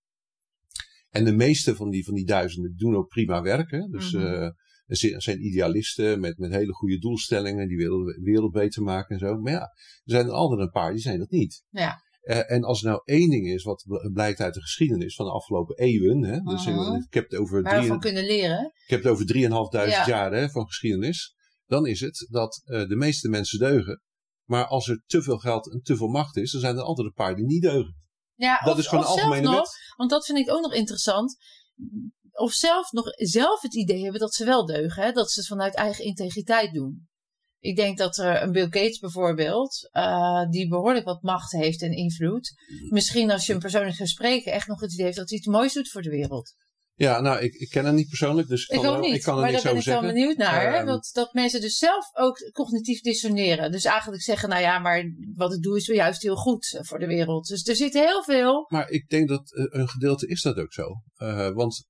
[1.10, 3.72] En de meeste van die, van die duizenden doen ook prima werk.
[3.72, 3.88] Hè?
[3.88, 9.16] Dus er zijn idealisten met, met hele goede doelstellingen die willen de wereld beter maken
[9.16, 9.40] en zo.
[9.40, 11.64] Maar ja, er zijn er altijd een paar die zijn dat niet.
[11.70, 12.02] Ja.
[12.20, 15.26] Eh, en als er nou één ding is wat bl- blijkt uit de geschiedenis van
[15.26, 16.24] de afgelopen eeuwen.
[16.24, 16.66] Hè, dus
[17.06, 18.66] ik, heb het over drie, van kunnen leren.
[18.84, 20.06] ik heb het over 3.500 Ja.
[20.08, 21.36] jaar hè, van geschiedenis.
[21.66, 24.02] Dan is het dat eh, de meeste mensen deugen.
[24.48, 27.08] Maar als er te veel geld en te veel macht is, dan zijn er altijd
[27.08, 27.96] een paar die niet deugen.
[28.36, 29.94] Ja, Dat of- is gewoon of een zelf algemene nog, wet.
[29.96, 31.38] Want dat vind ik ook nog interessant.
[32.32, 35.04] Of zelf nog zelf het idee hebben dat ze wel deugen.
[35.04, 35.12] Hè?
[35.12, 37.09] Dat ze het vanuit eigen integriteit doen.
[37.60, 41.92] Ik denk dat er een Bill Gates bijvoorbeeld, eh, die behoorlijk wat macht heeft en
[41.92, 42.54] invloed.
[42.90, 45.48] Misschien als je hem persoonlijk gaat spreken, echt nog het idee heeft dat hij iets
[45.48, 46.54] moois doet voor de wereld.
[47.00, 49.22] Ja, nou, ik, ik ken hem niet persoonlijk, dus ik Ik kan, ook niet, ik
[49.22, 50.62] kan er maar niks daar ben ik wel benieuwd naar.
[50.62, 50.78] hè?
[50.78, 53.72] Ehm, dat, dat mensen dus zelf ook cognitief dissoneren.
[53.72, 55.04] Dus eigenlijk zeggen, nou ja, maar
[55.36, 57.48] wat ik doe is wel juist heel goed voor de wereld.
[57.48, 58.66] Dus er zit heel veel.
[58.70, 60.88] Maar ik denk dat eh, een gedeelte is dat ook zo.
[61.16, 61.86] Eh, want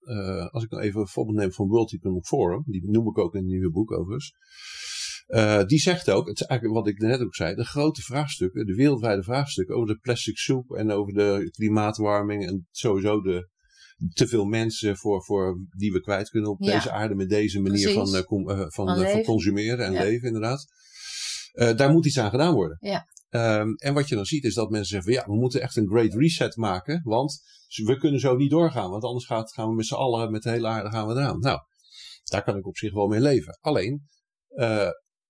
[0.52, 3.34] als ik nou even een voorbeeld neem van World Economic Forum, die noem ik ook
[3.34, 4.34] in het nieuwe boek overigens.
[5.30, 8.66] Eh, die zegt ook, het is eigenlijk wat ik net ook zei, de grote vraagstukken,
[8.66, 13.50] de wereldwijde vraagstukken over de plastic soep en over de klimaatwarming en sowieso de
[14.14, 16.74] te veel mensen voor, voor die we kwijt kunnen op Ja.
[16.74, 18.12] deze aarde met deze manier Precies.
[18.12, 20.02] van, eh, com- eh, van, Van consumeren en Ja.
[20.04, 20.66] leven inderdaad.
[21.76, 22.78] Daar moet iets aan gedaan worden.
[22.80, 23.06] Ja.
[23.30, 25.76] Ehm, en wat je dan ziet is dat mensen zeggen van ja, we moeten echt
[25.76, 27.42] een great reset maken, want
[27.86, 30.50] we kunnen zo niet doorgaan, want anders gaat, gaan we met z'n allen, met de
[30.50, 31.40] hele aarde gaan we eraan.
[31.40, 31.60] Nou,
[32.24, 33.58] daar kan ik op zich wel mee leven.
[33.62, 34.08] Alleen,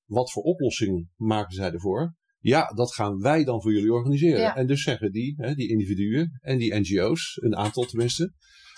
[0.10, 2.16] wat voor oplossing maken zij ervoor?
[2.40, 4.40] Ja, dat gaan wij dan voor jullie organiseren.
[4.40, 4.56] Ja.
[4.56, 8.34] En dus zeggen die, hè, die individuen en die NGO's, een aantal tenminste,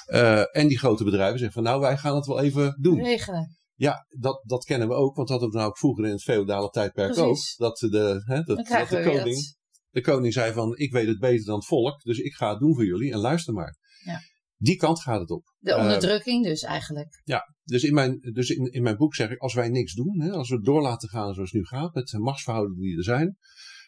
[0.08, 3.04] Uh, en die grote bedrijven zeggen van nou, wij gaan het wel even doen.
[3.04, 3.58] Regelen.
[3.76, 6.24] Ja, dat, dat kennen we ook, want dat hadden we nou ook vroeger in het
[6.24, 7.54] feodale tijdperk Precies.
[7.58, 7.58] ook.
[7.58, 9.56] Dat, de, hè, dat, de koning, dat.
[9.90, 12.60] de koning zei van ik weet het beter dan het volk, dus ik ga het
[12.60, 13.78] doen voor jullie en luister maar.
[14.04, 14.20] Ja.
[14.64, 15.54] Die kant gaat het op.
[15.60, 17.22] De Eh, onderdrukking dus eigenlijk.
[17.24, 20.22] Ja, dus in mijn, dus in, in mijn boek zeg ik, als wij niks doen,
[20.22, 22.98] hè, als we het door laten gaan zoals het nu gaat, met de machtsverhoudingen die
[22.98, 23.38] er zijn,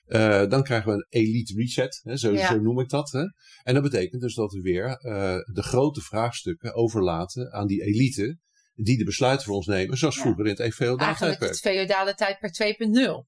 [0.05, 2.47] eh, dan krijgen we een elite reset, hè, zo, Ja.
[2.47, 3.11] zo noem ik dat.
[3.11, 3.21] Hè.
[3.63, 8.37] En dat betekent dus dat we weer eh, de grote vraagstukken overlaten aan die elite,
[8.73, 10.21] die de besluiten voor ons nemen, zoals Ja.
[10.21, 11.51] vroeger in het feodale Eigenlijk tijdperk.
[11.51, 13.27] het feodale tijdperk 2.0.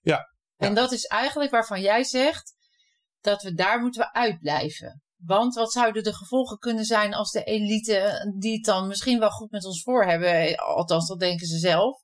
[0.00, 0.18] Ja.
[0.56, 0.74] En Ja.
[0.74, 2.54] dat is eigenlijk waarvan jij zegt
[3.20, 5.01] dat we daar moeten we uitblijven.
[5.24, 9.30] Want wat zouden de gevolgen kunnen zijn als de elite, die het dan misschien wel
[9.30, 12.00] goed met ons voor hebben, althans dat denken ze zelf,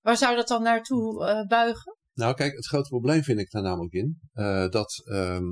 [0.00, 1.96] waar zou dat dan naartoe eh, buigen?
[2.12, 4.18] Nou, kijk, het grote probleem vind ik daar namelijk in.
[4.32, 5.44] eh, dat, ehm,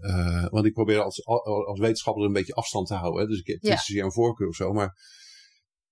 [0.00, 1.24] eh, want ik probeer als,
[1.66, 3.22] als wetenschapper een beetje afstand te houden.
[3.22, 3.70] Hè, dus ik heb Ja.
[3.70, 4.72] niet zozeer een voorkeur of zo.
[4.72, 4.90] Maar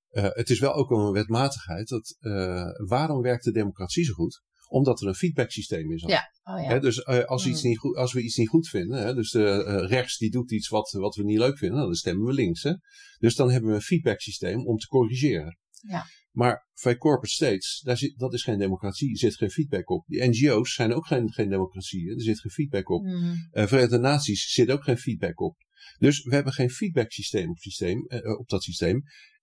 [0.09, 1.88] eh, het is wel ook een wetmatigheid.
[1.88, 4.42] Dat, eh, waarom werkt de democratie zo goed?
[4.73, 6.03] Omdat er een feedbacksysteem is.
[6.03, 6.33] Ja.
[6.45, 6.79] Oh ja.
[6.79, 7.69] Dus eh, als, iets Mm.
[7.69, 10.53] niet goed, als we iets niet goed vinden, hè, dus de, eh, rechts die doet
[10.53, 12.63] iets wat, wat we niet leuk vinden, dan stemmen we links.
[12.63, 12.73] Hè.
[13.19, 15.59] Dus dan hebben we een feedbacksysteem om te corrigeren.
[15.89, 16.05] Ja.
[16.31, 20.07] Maar bij corporate states, daar zit, dat is geen democratie, er zit geen feedback op.
[20.07, 22.15] Die NGO's zijn ook geen, geen democratie, hè.
[22.15, 23.03] er zit geen feedback op.
[23.05, 23.49] Mm.
[23.51, 25.57] Eh Verenigde Naties zit ook geen feedback op.
[25.99, 28.07] Dus we hebben geen feedbacksysteem op, systeem,
[28.39, 29.03] op dat systeem.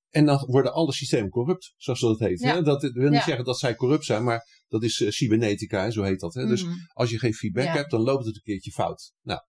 [0.09, 2.39] En dan worden alle systemen corrupt, zoals dat heet.
[2.39, 2.53] Ja.
[2.55, 2.61] Hè?
[2.61, 3.23] Dat wil niet Ja.
[3.25, 6.33] zeggen dat zij corrupt zijn, maar dat is eh, cybernetica, hè, zo heet dat.
[6.33, 6.45] Hè?
[6.45, 6.73] Dus Mhm.
[6.93, 7.73] als je geen feedback Ja.
[7.73, 9.11] hebt, dan loopt het een keertje fout.
[9.21, 9.39] Nou,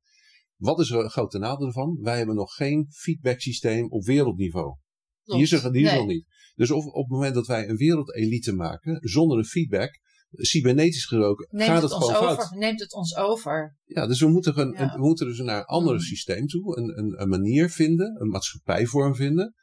[0.57, 1.99] wat is er een grote nadeel ervan?
[2.01, 4.77] Wij hebben nog geen feedbacksysteem op wereldniveau.
[5.25, 5.85] Die is er, Nee.
[5.85, 6.25] nog niet.
[6.55, 9.91] Dus op, op het moment dat wij een wereldelite maken, zonder een feedback,
[10.31, 12.37] cybernetisch gesproken, Neemt gaat het, het, ons gewoon over?
[12.45, 12.59] fout.
[12.59, 13.77] Neemt het ons over?
[13.85, 16.01] Ja, dus we moeten, een, we moeten dus naar een ander Mm.
[16.01, 19.55] systeem toe, een, een, een manier vinden, een maatschappijvorm vinden,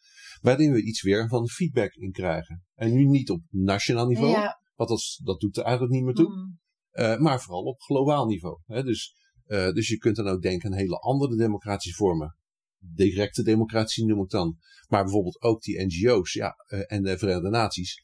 [0.48, 2.64] waarin we iets weer van feedback in krijgen.
[2.74, 4.62] En nu niet op nationaal niveau, Ja.
[4.76, 6.36] want dat, dat doet er eigenlijk niet meer toe.
[6.36, 6.60] Mm.
[6.92, 8.60] Eh, maar vooral op globaal niveau.
[8.66, 8.84] Hè?
[8.84, 12.38] Dus, eh, dus je kunt dan ook denken aan hele andere democratische vormen.
[12.80, 14.58] Directe democratie noem ik dan.
[14.88, 18.02] Maar bijvoorbeeld ook die NGO's ja, eh, en de Verenigde Naties.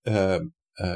[0.00, 0.42] Eh, eh,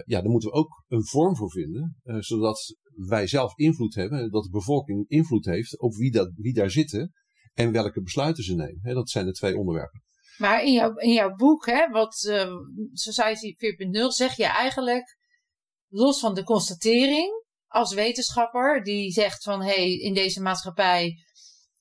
[0.04, 1.96] ja, daar moeten we ook een vorm voor vinden.
[2.18, 4.30] zodat wij zelf invloed hebben.
[4.30, 7.12] Dat de bevolking invloed heeft op wie, dat, wie daar zitten.
[7.54, 8.80] En welke besluiten ze nemen.
[8.82, 8.94] Hè?
[8.94, 10.04] Dat zijn de twee onderwerpen.
[10.38, 12.52] Maar in jouw, in jouw boek, hè, wat eh,
[12.92, 15.16] Society 4.0, zeg je eigenlijk,
[15.88, 21.14] los van de constatering, als wetenschapper, die zegt van, hé, hey, in deze maatschappij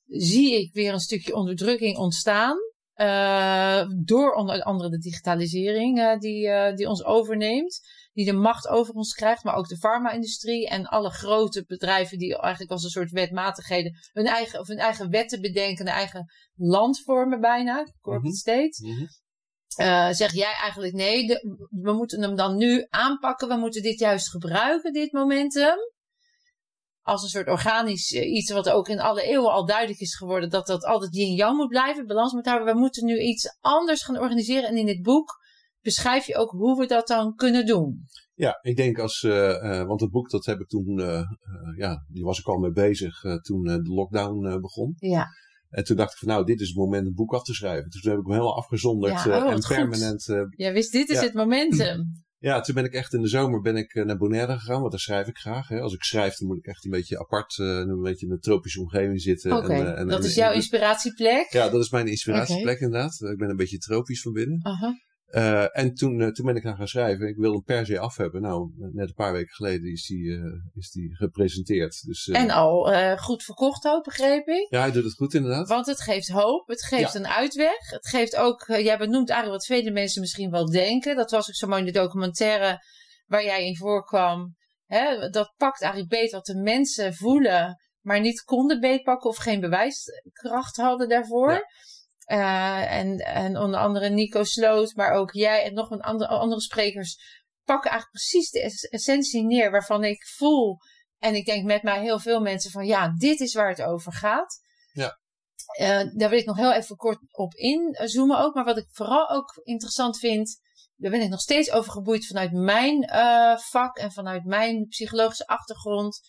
[0.05, 2.57] zie ik weer een stukje onderdrukking ontstaan.
[2.93, 7.79] eh, door onder andere de digitalisering eh, die, die ons overneemt.
[8.15, 12.37] Die de macht over ons krijgt, maar ook de farma-industrie en alle grote bedrijven die
[12.37, 16.25] eigenlijk als een soort wetmatigheden hun eigen, of hun eigen wetten bedenken, hun eigen
[16.55, 18.35] land vormen bijna, corporate Mhm.
[18.35, 18.83] state.
[19.75, 23.47] Eh, zeg jij eigenlijk nee, de- we moeten hem dan nu aanpakken.
[23.47, 25.77] We moeten dit juist gebruiken, dit momentum.
[27.01, 30.49] Als een soort organisch eh, iets wat ook in alle eeuwen al duidelijk is geworden.
[30.49, 32.73] Dat dat altijd yin-yang moet blijven, balans moet houden.
[32.73, 34.69] We moeten nu iets anders gaan organiseren.
[34.69, 35.43] En in dit boek
[35.85, 38.03] beschrijf je ook hoe we dat dan kunnen doen.
[38.33, 41.21] Ja, ik denk als, eh, eh, want het boek dat heb ik toen, eh,
[41.77, 44.93] ja, die was ik al mee bezig toen de lockdown begon.
[44.97, 45.27] Ja,
[45.69, 47.53] En toen dacht ik van nou, dit is het moment om het boek af te
[47.53, 47.89] schrijven.
[47.89, 50.25] Dus toen heb ik hem helemaal afgezonderd Ja, oh, en permanent.
[50.49, 51.23] jij wist dit is Ja.
[51.23, 52.23] het momentum.
[52.37, 54.99] ja, toen ben ik echt in de zomer ben ik naar Bonaire gegaan, want daar
[54.99, 55.67] schrijf ik graag.
[55.67, 55.79] Hè.
[55.79, 58.81] Als ik schrijf, dan moet ik echt een beetje apart, een beetje in een tropische
[58.81, 59.57] omgeving zitten.
[59.57, 61.51] Oké, en, en- dat en- is jouw inspiratieplek.
[61.51, 63.21] Ja, dat is mijn inspiratieplek inderdaad.
[63.21, 64.59] Ik ben een beetje tropisch van binnen.
[64.65, 64.93] Aha.
[65.25, 67.27] Eh, en toen, eh, toen ben ik gaan gaan schrijven.
[67.27, 68.41] Ik wilde hem per se af hebben.
[68.41, 70.41] Nou, net een paar weken geleden is die, eh,
[70.73, 72.05] is die gepresenteerd.
[72.05, 74.67] Dus, En al goed verkocht ook, begreep ik.
[74.69, 75.67] Ja, hij doet het goed inderdaad.
[75.67, 77.19] Want het geeft hoop, het geeft Ja.
[77.19, 77.89] een uitweg.
[77.89, 81.15] Het geeft ook, jij benoemt eigenlijk wat vele mensen misschien wel denken.
[81.15, 82.79] Dat was ook zo mooi in de documentaire
[83.25, 84.55] waar jij in voorkwam.
[84.85, 89.59] Hè, dat pakt eigenlijk beet wat de mensen voelen, maar niet konden beetpakken of geen
[89.59, 91.51] bewijskracht hadden daarvoor.
[91.51, 91.63] Ja.
[92.25, 96.61] Eh, en, en onder andere Nico Sloot, maar ook jij en nog een andere, andere
[96.61, 97.17] sprekers
[97.63, 100.77] pakken eigenlijk precies de es- essentie neer waarvan ik voel.
[101.19, 104.13] En ik denk met mij heel veel mensen van ja, dit is waar het over
[104.13, 104.59] gaat.
[104.91, 105.19] Ja.
[105.77, 108.53] Eh, daar wil ik nog heel even kort op inzoomen ook.
[108.53, 110.59] Maar wat ik vooral ook interessant vind,
[110.95, 115.47] daar ben ik nog steeds over geboeid vanuit mijn eh, vak en vanuit mijn psychologische
[115.47, 116.19] achtergrond.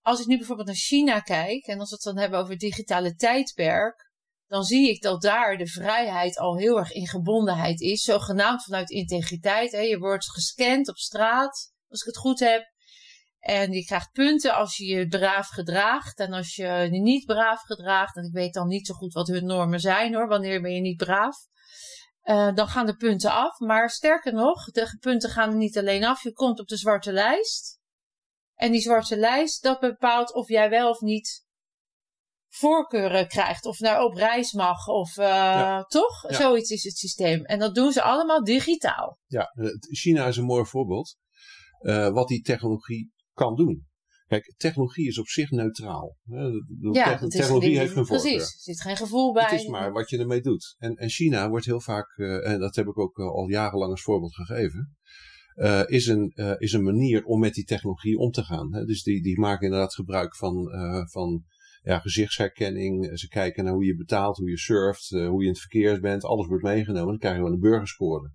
[0.00, 2.60] Als ik nu bijvoorbeeld naar China kijk en als we het dan hebben over het
[2.60, 4.09] digitale tijdperk,
[4.50, 8.02] dan zie ik dat daar de vrijheid al heel erg in gebondenheid is.
[8.02, 9.72] Zogenaamd vanuit integriteit.
[9.72, 9.80] Hè.
[9.80, 12.72] Je wordt gescand op straat, als ik het goed heb.
[13.38, 16.18] En je krijgt punten als je je braaf gedraagt.
[16.18, 18.16] En als je je niet braaf gedraagt.
[18.16, 20.28] En ik weet dan niet zo goed wat hun normen zijn hoor.
[20.28, 21.36] Wanneer ben je niet braaf?
[22.24, 23.58] Uh, dan gaan de punten af.
[23.58, 26.22] Maar sterker nog, de punten gaan er niet alleen af.
[26.22, 27.80] Je komt op de zwarte lijst.
[28.54, 31.48] En die zwarte lijst, dat bepaalt of jij wel of niet
[32.50, 33.66] voorkeuren krijgt.
[33.66, 34.86] Of naar op reis mag.
[34.86, 35.82] Of uh, ja.
[35.82, 36.30] toch?
[36.30, 36.36] Ja.
[36.36, 37.44] Zoiets is het systeem.
[37.44, 39.18] En dat doen ze allemaal digitaal.
[39.26, 39.52] Ja,
[39.90, 41.16] China is een mooi voorbeeld.
[41.80, 43.88] Uh, wat die technologie kan doen.
[44.26, 46.16] Kijk, technologie is op zich neutraal.
[46.92, 48.30] Ja, Te technologie heeft een voorkeur.
[48.30, 49.42] Precies, er zit geen gevoel bij.
[49.42, 50.74] Het is maar wat je ermee doet.
[50.78, 54.02] En, en China wordt heel vaak, uh, en dat heb ik ook al jarenlang als
[54.02, 54.96] voorbeeld gegeven,
[55.56, 58.74] uh, is, een, uh, is een manier om met die technologie om te gaan.
[58.74, 58.84] Hè?
[58.84, 60.68] Dus die, die maken inderdaad gebruik van,
[61.10, 61.44] van
[61.82, 63.18] ja, gezichtsherkenning.
[63.18, 66.24] Ze kijken naar hoe je betaalt, hoe je surft, hoe je in het verkeer bent.
[66.24, 67.06] Alles wordt meegenomen.
[67.06, 68.32] Dan krijgen we een burgerscore.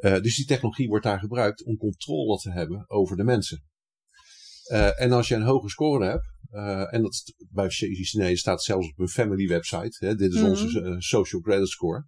[0.00, 3.64] dus die technologie wordt daar gebruikt om controle te hebben over de mensen.
[4.72, 6.34] Uh, en als je een hoge score hebt,
[6.92, 10.50] en dat bij Chinezen staat zelfs op hun family website, hè, dit is mm -hmm.
[10.50, 12.06] onze uh, social credit score.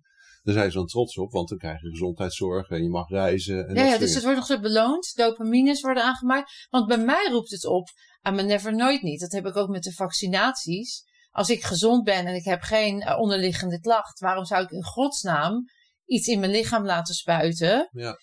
[0.49, 3.69] Daar zijn ze dan trots op, want dan krijg je gezondheidszorg en je mag reizen.
[3.69, 5.13] En ja, ja dus het wordt nog zo beloond.
[5.15, 6.67] Dopamines worden aangemaakt.
[6.71, 7.89] Want bij mij roept het op
[8.21, 9.21] aan mijn never nooit niet.
[9.21, 11.03] Dat heb ik ook met de vaccinaties.
[11.31, 15.65] Als ik gezond ben en ik heb geen onderliggende klacht, waarom zou ik in godsnaam
[16.05, 17.89] iets in mijn lichaam laten spuiten?
[17.93, 18.17] Ja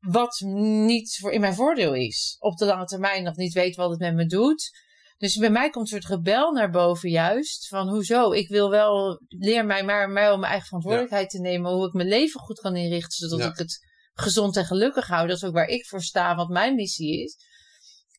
[0.00, 2.36] wat niet voor in mijn voordeel is.
[2.38, 4.70] Op de lange termijn nog niet weet wat het met me doet.
[5.20, 7.68] Dus bij mij komt een soort rebel naar boven juist.
[7.68, 8.32] Van hoezo?
[8.32, 11.72] Ik wil wel, leer mij maar mij om mijn eigen verantwoordelijkheid te nemen.
[11.72, 13.28] Hoe ik mijn leven goed kan inrichten.
[13.28, 13.52] Zodat ja.
[13.52, 15.26] ik het gezond en gelukkig hou.
[15.26, 16.34] Dat is ook waar ik voor sta.
[16.34, 17.36] Wat mijn missie is.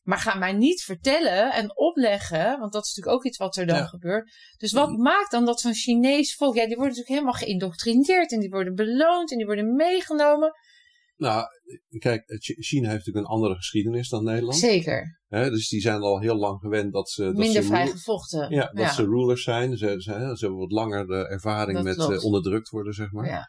[0.02, 2.58] Maar ga mij niet vertellen en opleggen.
[2.58, 3.86] Want dat is natuurlijk ook iets wat er dan ja.
[3.86, 4.32] gebeurt.
[4.56, 6.54] Dus wat maakt dan dat zo'n Chinees volk.
[6.54, 8.32] Ja, die worden natuurlijk helemaal geïndoctrineerd.
[8.32, 9.30] En die worden beloond.
[9.30, 10.52] En die worden meegenomen.
[11.22, 11.46] Nou,
[11.98, 14.58] kijk, China heeft natuurlijk een andere geschiedenis dan Nederland.
[14.58, 15.20] Zeker.
[15.28, 17.22] He, dus die zijn al heel lang gewend dat ze.
[17.24, 18.50] Dat Minder ze vrij gevochten.
[18.50, 18.92] Ja, dat ja.
[18.92, 19.76] ze rulers zijn.
[19.76, 23.26] Ze, ze, ze, hebben wat langer de ervaring Dat met uh, onderdrukt worden, zeg maar.
[23.26, 23.48] Ja.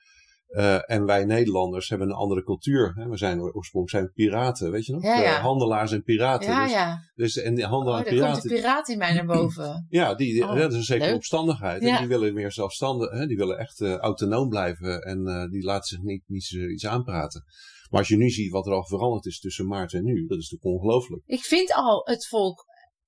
[0.57, 2.93] Uh, en wij Nederlanders hebben een andere cultuur.
[2.95, 3.07] Hè?
[3.09, 5.03] We zijn oorspronkelijk zijn piraten, weet je nog?
[5.03, 5.39] Ja, ja.
[5.39, 6.49] Handelaars en piraten.
[6.51, 6.99] Ja, dus, ja.
[7.15, 8.49] dus en die Oh, handelaars daar en komt piraten.
[8.49, 9.85] de piraat in mij naar boven.
[9.89, 11.15] Ja, die, die Oh, dat is een zekere leuk.
[11.15, 11.81] opstandigheid.
[11.81, 13.27] En die willen meer zelfstandig, hè?
[13.27, 17.43] die willen echt uh, autonoom blijven en uh, die laten zich niet, niet iets aanpraten.
[17.89, 20.37] Maar als je nu ziet wat er al veranderd is tussen maart en nu, dat
[20.37, 21.21] is natuurlijk ongelooflijk.
[21.25, 22.65] Ik vind al het volk,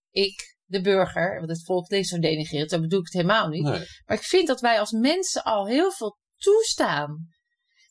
[0.09, 3.63] ik, de burger, want het volk klinkt zo denigrerend, zo bedoel ik het helemaal niet.
[3.63, 3.85] Nee.
[4.05, 7.27] Maar ik vind dat wij als mensen al heel veel toestaan.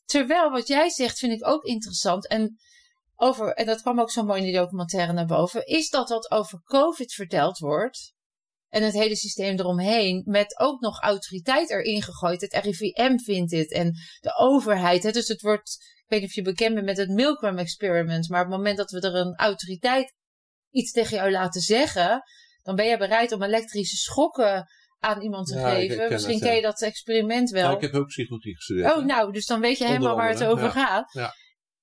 [0.05, 2.27] Terwijl wat jij zegt vind ik ook interessant.
[2.27, 2.57] En,
[3.15, 5.65] over, en dat kwam ook zo mooi in die documentaire naar boven.
[5.65, 8.13] Is dat wat over COVID verteld wordt.
[8.69, 10.23] En het hele systeem eromheen.
[10.25, 12.41] Met ook nog autoriteit erin gegooid.
[12.41, 13.71] Het RIVM vindt dit.
[13.71, 15.03] En de overheid.
[15.03, 15.11] Hè.
[15.11, 15.77] Dus het wordt.
[15.95, 18.29] Ik weet niet of je bekend bent met het Milgram Experiment.
[18.29, 20.13] Maar op het moment dat we er een autoriteit
[20.69, 22.23] iets tegen jou laten zeggen.
[22.61, 24.67] Dan ben je bereid om elektrische schokken
[25.05, 26.11] aan iemand te Ja, ik- ik geven.
[26.11, 27.63] Misschien het, ken je dat experiment wel.
[27.63, 28.95] Nou, ik heb ook psychologie gestudeerd.
[28.95, 30.71] Oh, nou, dus dan weet je Onder helemaal waar het over ja.
[30.71, 31.13] gaat.
[31.13, 31.33] Ja.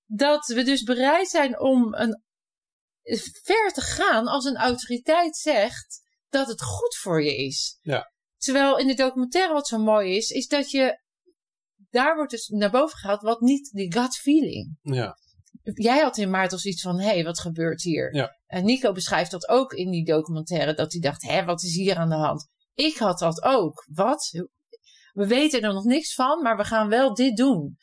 [0.07, 2.23] Dat we dus bereid zijn om een,
[3.43, 7.79] ver te gaan als een autoriteit zegt dat het goed voor je is.
[7.81, 8.13] Ja.
[8.37, 11.01] Terwijl in de documentaire wat zo mooi is, is dat je,
[11.91, 14.77] daar wordt dus naar boven gehaald wat niet die gut feeling.
[14.83, 15.17] Ja.
[15.63, 18.15] Jij had in maart als iets van, hé, hey, wat gebeurt hier?
[18.15, 18.39] Ja.
[18.47, 21.97] En Nico beschrijft dat ook in die documentaire, dat hij dacht, hé, wat is hier
[21.97, 22.49] aan de hand?
[22.75, 23.87] Ik had dat ook.
[23.93, 24.31] Wat?
[25.13, 27.77] We weten er nog niks van, maar we gaan wel dit doen.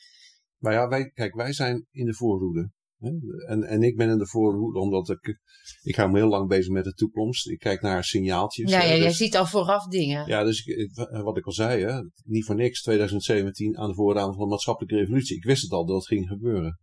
[0.57, 2.71] Maar ja, wij, kijk, wij zijn in de voorhoede.
[2.99, 3.09] Hè?
[3.47, 5.39] En, en ik ben in de voorhoede omdat ik,
[5.81, 7.49] ik hou me heel lang bezig met de toekomst.
[7.49, 8.71] Ik kijk naar signaaltjes.
[8.71, 10.27] Ja, ja, jij dus- ziet al vooraf dingen.
[10.27, 10.89] Ja, dus ik,
[11.23, 14.97] wat ik al zei, hè, niet voor niks 2017 aan de voorraad van de maatschappelijke
[14.97, 15.35] revolutie.
[15.35, 16.79] Ik wist het al dat het ging gebeuren.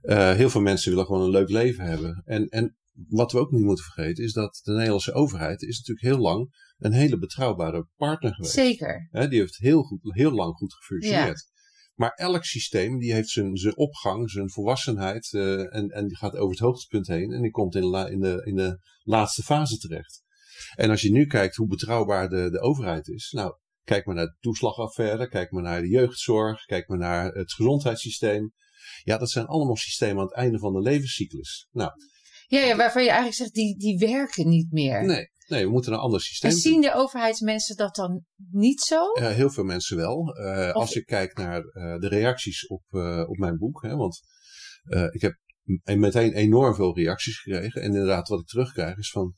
[0.00, 2.22] Eh, heel veel mensen willen gewoon een leuk leven hebben.
[2.24, 2.76] En, en
[3.08, 6.54] wat we ook niet moeten vergeten is dat de Nederlandse overheid is natuurlijk heel lang
[6.78, 8.54] een hele betrouwbare partner geweest.
[8.54, 9.08] Zeker.
[9.10, 11.52] Die heeft heel, goed, heel lang goed gefunctioneerd.
[11.94, 16.36] Maar elk systeem die heeft zijn, zijn opgang, zijn volwassenheid eh, en, en die gaat
[16.36, 19.78] over het hoogtepunt heen en die komt in la- in, de, in de laatste fase
[19.78, 20.22] terecht.
[20.74, 24.26] En als je nu kijkt hoe betrouwbaar de, de overheid is, nou, kijk maar naar
[24.26, 28.52] de toeslagaffaire, kijk maar naar de jeugdzorg, kijk maar naar het gezondheidssysteem.
[29.02, 31.68] Ja, dat zijn allemaal systemen aan het einde van de levenscyclus.
[31.70, 31.90] Nou,
[32.46, 35.04] Ja, ja, waarvan je eigenlijk zegt, die, die werken niet meer.
[35.04, 39.12] nee, nee, we moeten een ander systeem en zien de overheidsmensen dat dan niet zo?
[39.12, 40.34] Eh, heel veel mensen wel.
[40.36, 43.82] Eh, Of- als ik kijk naar eh, de reacties op, eh, op mijn boek.
[43.82, 44.20] Hè, want
[45.10, 45.34] ik heb
[45.84, 47.82] meteen enorm veel reacties gekregen.
[47.82, 49.34] En inderdaad, wat ik terugkrijg is van.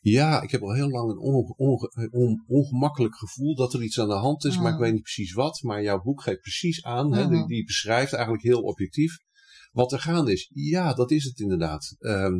[0.00, 4.00] Ja, ik heb al heel lang een onge- onge- on- ongemakkelijk gevoel dat er iets
[4.00, 4.82] aan de hand is, maar ik Mm.
[4.82, 5.62] weet niet precies wat.
[5.62, 9.16] Maar jouw boek geeft precies aan, hè, die, die beschrijft eigenlijk heel objectief
[9.74, 10.50] wat er gaande is.
[10.52, 11.94] Ja, dat is het inderdaad.
[11.98, 12.38] Ehm,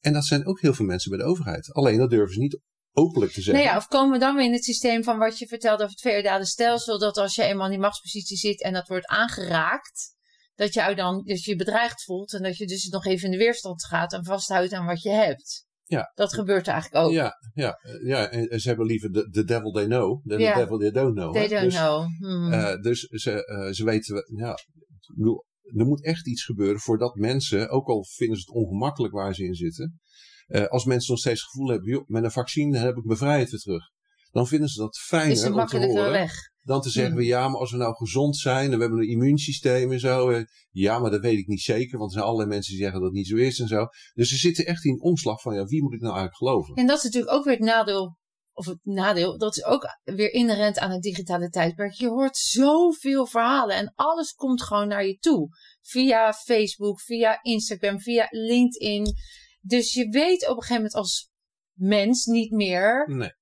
[0.00, 1.72] En dat zijn ook heel veel mensen bij de overheid.
[1.72, 2.60] Alleen dat durven ze niet
[2.92, 3.64] openlijk te zeggen.
[3.64, 5.96] Nou ja, of komen we dan weer in het systeem van wat je vertelde over
[5.96, 10.14] het feodale stelsel, dat als je eenmaal in die machtspositie zit en dat wordt aangeraakt,
[10.54, 13.30] dat je, dan, dat je je bedreigd voelt en dat je dus nog even in
[13.30, 15.66] de weerstand gaat en vasthoudt aan wat je hebt.
[15.84, 16.12] Ja.
[16.14, 17.12] Dat gebeurt eigenlijk ook.
[17.12, 20.90] Ja, ja, ja en ze hebben liever de, devil they know than the devil they
[20.90, 21.32] don't know.
[21.32, 22.06] They don't dus, know.
[22.18, 22.52] Hmm.
[22.52, 25.44] Uh, dus ze, uh, ze weten, ja, ik bedoel,
[25.74, 29.44] er moet echt iets gebeuren voordat mensen, ook al vinden ze het ongemakkelijk waar ze
[29.44, 30.00] in zitten,
[30.48, 33.18] uh, als mensen nog steeds het gevoel hebben, joh, met een vaccin heb ik mijn
[33.18, 33.94] vrijheid weer terug.
[34.30, 36.10] Dan vinden ze dat fijner Is om te horen.
[36.10, 36.32] weg.
[36.62, 39.08] Dan te zeggen, we, ja, maar als we nou gezond zijn en we hebben een
[39.08, 40.30] immuunsysteem en zo.
[40.30, 43.00] Uh, ja, maar dat weet ik niet zeker, want er zijn allerlei mensen die zeggen
[43.00, 43.86] dat het niet zo is en zo.
[44.14, 46.74] Dus ze zitten echt in omslag van, ja, wie moet ik nou eigenlijk geloven?
[46.74, 48.18] En dat is natuurlijk ook weer het nadeel
[48.56, 51.92] of het nadeel, dat is ook weer inherent aan het digitale tijdperk.
[51.92, 55.48] Je hoort zoveel verhalen en alles komt gewoon naar je toe.
[55.80, 59.14] Via Facebook, via Instagram, via LinkedIn.
[59.60, 61.30] Dus je weet op een gegeven moment als
[61.72, 63.08] mens niet meer.
[63.08, 63.34] Nee.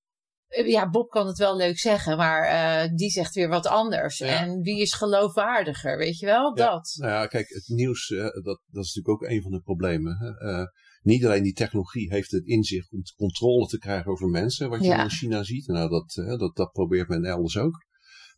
[0.64, 4.18] Ja, Bob kan het wel leuk zeggen, maar uh, die zegt weer wat anders.
[4.18, 4.26] Ja.
[4.26, 6.58] En wie is geloofwaardiger, weet je wel?
[6.58, 6.70] Ja.
[6.70, 6.94] Dat.
[6.98, 10.16] Nou ja, kijk, het nieuws, uh, dat, dat is natuurlijk ook een van de problemen.
[10.18, 10.50] Hè?
[10.50, 10.66] Uh,
[11.04, 14.86] niet alleen die technologie heeft het inzicht om controle te krijgen over mensen, wat je
[14.86, 15.02] Ja.
[15.02, 15.66] in China ziet.
[15.66, 17.84] Nou, dat, uh, dat, dat probeert men elders ook.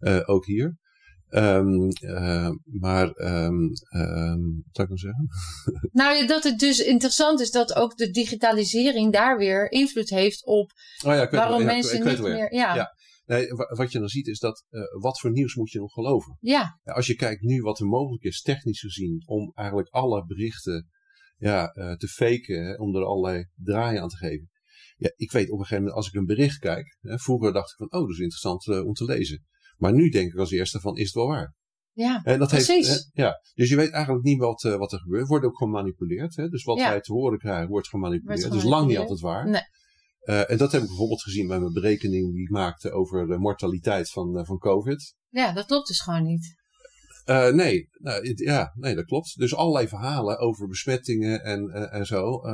[0.01, 0.77] Uh, ook hier.
[1.31, 5.27] Um, uh, maar, um, um, wat zou ik nou zeggen?
[5.93, 10.71] Nou, dat het dus interessant is dat ook de digitalisering daar weer invloed heeft op
[11.05, 12.23] Oh ja, ik weet waarom wel, mensen niet ja.
[12.23, 12.55] meer.
[12.55, 12.95] Ja.
[13.27, 15.93] Nee, wa- wat je dan ziet is dat, uh, wat voor nieuws moet je nog
[15.93, 16.37] geloven?
[16.41, 20.89] Ja, Als je kijkt nu wat er mogelijk is, technisch gezien, om eigenlijk alle berichten
[21.37, 24.51] ja, uh, te faken, hè, om er allerlei draaien aan te geven.
[24.97, 27.71] Ja, ik weet op een gegeven moment, als ik een bericht kijk, hè, vroeger dacht
[27.71, 29.45] ik van, oh, dat is interessant uh, om te lezen.
[29.77, 31.55] Maar nu denk ik als eerste van, is het wel waar?
[31.93, 32.21] ja.
[32.25, 32.89] En dat Precies.
[32.89, 33.41] Heeft, hè, ja.
[33.55, 35.29] Dus je weet eigenlijk niet wat, uh, wat er gebeurt.
[35.29, 36.37] Wordt ook gemanipuleerd.
[36.37, 36.49] Hè?
[36.49, 36.89] Dus wat Ja.
[36.89, 38.41] wij te horen krijgen, wordt gemanipuleerd.
[38.41, 39.45] Wordt Dat is lang niet gemanipuleerd.
[39.45, 39.67] altijd waar.
[40.27, 40.35] Nee.
[40.37, 43.39] Uh, en dat heb ik bijvoorbeeld gezien bij mijn berekening die ik maakte over de
[43.39, 45.15] mortaliteit van, uh, van COVID.
[45.29, 46.55] ja, dat klopt dus gewoon niet.
[47.27, 49.39] Uh, nee, nou, het- ja, nee, dat klopt.
[49.39, 52.47] Dus allerlei verhalen over besmettingen en, uh, en zo.
[52.47, 52.53] Uh,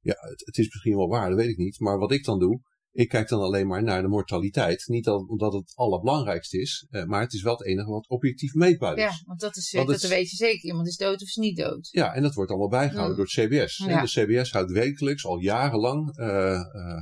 [0.00, 1.78] ja, het, het is misschien wel waar, dat weet ik niet.
[1.80, 2.60] Maar wat ik dan doe,
[2.92, 4.84] ik kijk dan alleen maar naar de mortaliteit.
[4.86, 8.96] Niet dat, omdat het allerbelangrijkste is, maar het is wel het enige wat objectief meetbaar
[8.96, 9.02] is.
[9.02, 10.64] Ja, want dat, is, Want dat het- weet je zeker.
[10.68, 11.88] Iemand is dood of is niet dood.
[11.90, 13.24] Ja, en dat wordt allemaal bijgehouden Mm.
[13.24, 13.76] door het CBS.
[13.76, 14.00] Ja.
[14.00, 14.06] De
[14.40, 16.16] CBS houdt wekelijks, al jarenlang,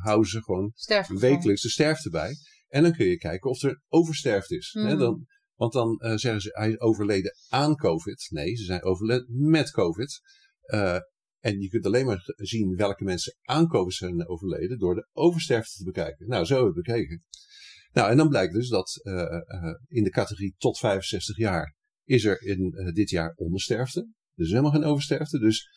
[0.02, 0.72] houden ze gewoon
[1.08, 2.34] wekelijks de sterfte bij.
[2.68, 4.70] En dan kun je kijken of er oversterfte is.
[4.72, 5.26] Hè, dan,
[5.62, 8.26] want dan uh, zeggen ze, hij is overleden aan COVID.
[8.30, 10.20] Nee, ze zijn overleden met COVID.
[10.66, 10.98] Uh,
[11.38, 15.76] en je kunt alleen maar zien welke mensen aan COVID zijn overleden door de oversterfte
[15.76, 16.28] te bekijken.
[16.28, 17.24] Nou, zo hebben we bekeken.
[17.92, 19.24] Nou, en dan blijkt dus dat uh,
[19.86, 24.08] in de categorie tot 65 jaar is er in dit jaar ondersterfte.
[24.34, 25.38] Dus helemaal geen oversterfte.
[25.38, 25.68] Dus,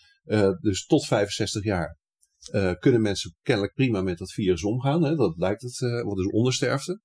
[0.59, 1.97] dus tot 65 jaar
[2.79, 5.03] kunnen mensen kennelijk prima met dat virus omgaan.
[5.03, 5.15] Hè?
[5.15, 7.01] Dat blijkt het, wat is ondersterfte.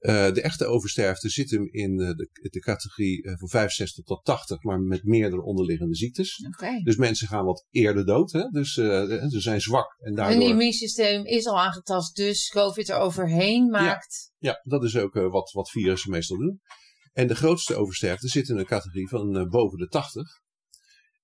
[0.00, 4.24] Uh, de echte oversterfte zit hem in uh, de, de categorie uh, van 65 tot
[4.24, 6.36] 80, maar met meerdere onderliggende ziektes.
[6.82, 8.32] Dus mensen gaan wat eerder dood.
[8.32, 8.42] Hè?
[8.42, 8.86] Dus uh,
[9.28, 10.42] ze zijn zwak en Hun daardoor...
[10.42, 14.32] immuunsysteem is al aangetast, dus COVID er overheen maakt.
[14.38, 16.60] Ja, dat is ook uh, wat, wat virussen meestal doen.
[17.12, 20.22] En de grootste oversterfte zit in een categorie van boven de 80.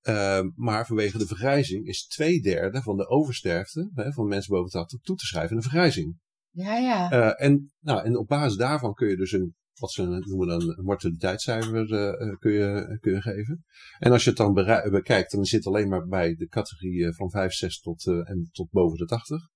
[0.03, 4.71] Uh, maar vanwege de vergrijzing is twee derde van de oversterfte hè, van mensen boven
[4.71, 6.23] de 80 toe te schrijven aan de vergrijzing.
[6.55, 7.13] Ja, ja.
[7.13, 10.63] Uh, en, nou, en op basis daarvan kun je dus een, wat ze noemen dan
[10.63, 13.65] een mortaliteitscijfer uh, kun, je, kun je geven.
[13.99, 14.55] En als je het dan
[14.91, 18.71] bekijkt, dan zit het alleen maar bij de categorie van 65 tot, uh, en tot
[18.71, 19.49] boven de 80.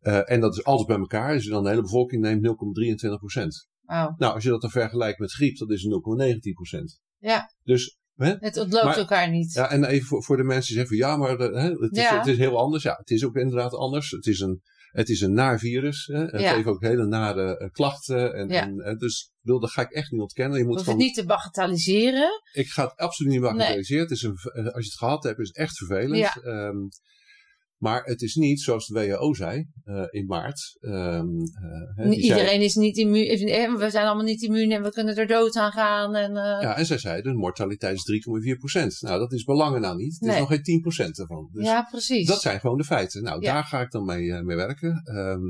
[0.00, 1.32] Uh, en dat is alles bij elkaar.
[1.32, 3.68] Als je dan de hele bevolking neemt, 0,23 procent.
[3.80, 4.18] Wow.
[4.18, 7.00] Nou, als je dat dan vergelijkt met griep, dat is 0,19 procent.
[7.18, 7.50] Ja.
[7.62, 7.98] Dus?
[8.16, 9.52] Het ontloopt Maar- elkaar niet.
[9.52, 12.18] Ja, en even voor, voor de mensen die zeggen van ja, maar het, is, Ja.
[12.18, 12.82] het is heel anders.
[12.82, 14.10] Ja, het is ook inderdaad anders.
[14.10, 14.62] Het is een,
[14.96, 16.06] het is een naar virus.
[16.06, 16.18] Hè.
[16.18, 16.54] Het Ja.
[16.54, 18.34] heeft ook hele nare eh, klachten.
[18.34, 18.62] En, Ja.
[18.62, 20.58] en, eh, dus bedoel, dat ga ik echt niet ontkennen.
[20.58, 22.42] Je moet Hoef het gewoon, niet te bagatelliseren.
[22.52, 24.02] Ik ga het absoluut niet bagatelliseren.
[24.02, 26.16] Het is een, eh, als je het gehad hebt, is het echt vervelend.
[26.16, 26.34] Ja.
[26.42, 26.76] Ehm,
[27.78, 30.76] maar het is niet zoals de WHO zei eh, in maart.
[30.80, 31.26] Ehm,
[31.96, 33.76] eh, zei- Iedereen is niet immuun.
[33.76, 36.14] We zijn allemaal niet immuun en we kunnen er dood aan gaan.
[36.14, 39.00] En, eh, Ja, en zij zeiden, de mortaliteit is 3,4 procent.
[39.00, 40.16] Nou, dat is belangen nou niet.
[40.20, 41.48] Het is nog geen 10 procent ervan.
[41.52, 42.26] Dus ja, precies.
[42.26, 43.22] dat zijn gewoon de feiten.
[43.22, 43.52] Nou, Ja.
[43.52, 45.02] daar ga ik dan mee, mee werken.
[45.04, 45.42] Ehm,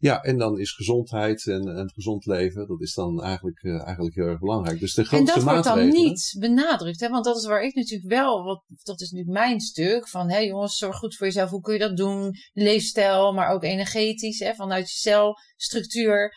[0.00, 3.84] ja, en dan is gezondheid en, en het gezond leven, dat is dan eigenlijk, eh,
[3.84, 4.80] eigenlijk heel erg belangrijk.
[4.80, 7.00] Dus de en grootste dat wordt dan niet benadrukt.
[7.00, 7.08] Hè?
[7.08, 10.08] Want dat is waar ik natuurlijk wel, wat, dat is nu mijn stuk.
[10.08, 11.50] Van hé jongens, zorg goed voor jezelf.
[11.50, 12.34] Hoe kun je dat doen?
[12.52, 14.38] Leefstijl, maar ook energetisch.
[14.38, 14.54] Hè?
[14.54, 16.34] Vanuit je celstructuur.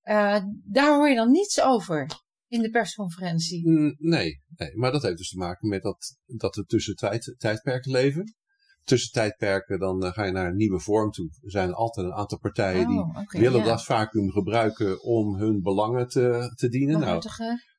[0.00, 2.06] Eh, daar hoor je dan niets over
[2.48, 3.68] in de persconferentie.
[3.68, 7.34] Mm, Nee, nee, maar dat heeft dus te maken met dat, dat we tussen tijd,
[7.38, 8.34] tijdperken leven.
[8.84, 11.30] Tussentijdperken, dan ga je naar een nieuwe vorm toe.
[11.42, 13.64] Er zijn altijd een aantal partijen die Oh, willen ja.
[13.64, 17.00] dat vacuüm gebruiken om hun belangen te, te dienen.
[17.00, 17.22] Nou,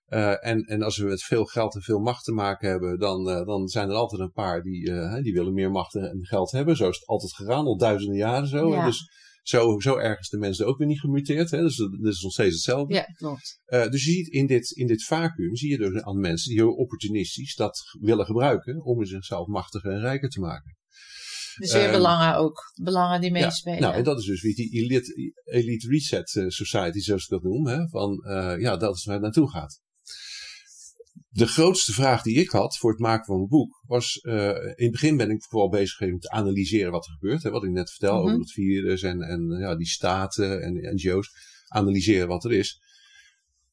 [0.06, 3.30] eh, en, en als we met veel geld en veel macht te maken hebben, dan,
[3.30, 6.52] eh, dan zijn er altijd een paar die, eh, die willen meer macht en geld
[6.52, 6.76] hebben.
[6.76, 8.70] Zo is het altijd gegaan, al duizenden jaren zo.
[8.70, 8.86] Ja.
[8.86, 9.10] Dus
[9.43, 11.52] zo, zo erg is de mensen ook weer niet gemuteerd.
[11.52, 11.62] Hè?
[11.62, 12.93] Dus dat is nog steeds hetzelfde.
[12.93, 13.60] Ja, klopt.
[13.66, 16.60] Eh, dus je ziet in dit, in dit vacuüm, zie je dus aan mensen die
[16.60, 20.76] heel opportunistisch dat willen gebruiken om zichzelf machtiger en rijker te maken.
[21.58, 22.74] Dus weer Ehm, belangen ook.
[22.82, 23.82] Belangen die meespelen.
[23.82, 27.43] Nou, en dat is dus weer die elite, elite reset eh, society, zoals ik dat
[27.43, 27.68] noem.
[27.68, 27.88] Hè?
[27.88, 29.82] Van, eh, ja, dat is waar het naartoe gaat.
[31.30, 34.74] De grootste vraag die ik had voor het maken van mijn boek was, eh, in
[34.76, 37.43] het begin ben ik vooral bezig geweest met te analyseren wat er gebeurt.
[37.43, 37.49] Hè?
[37.49, 38.24] Wat ik net vertel Mhm.
[38.26, 41.30] over het virus en, en ja, die staten en NGO's.
[41.68, 42.80] Analyseren wat er is.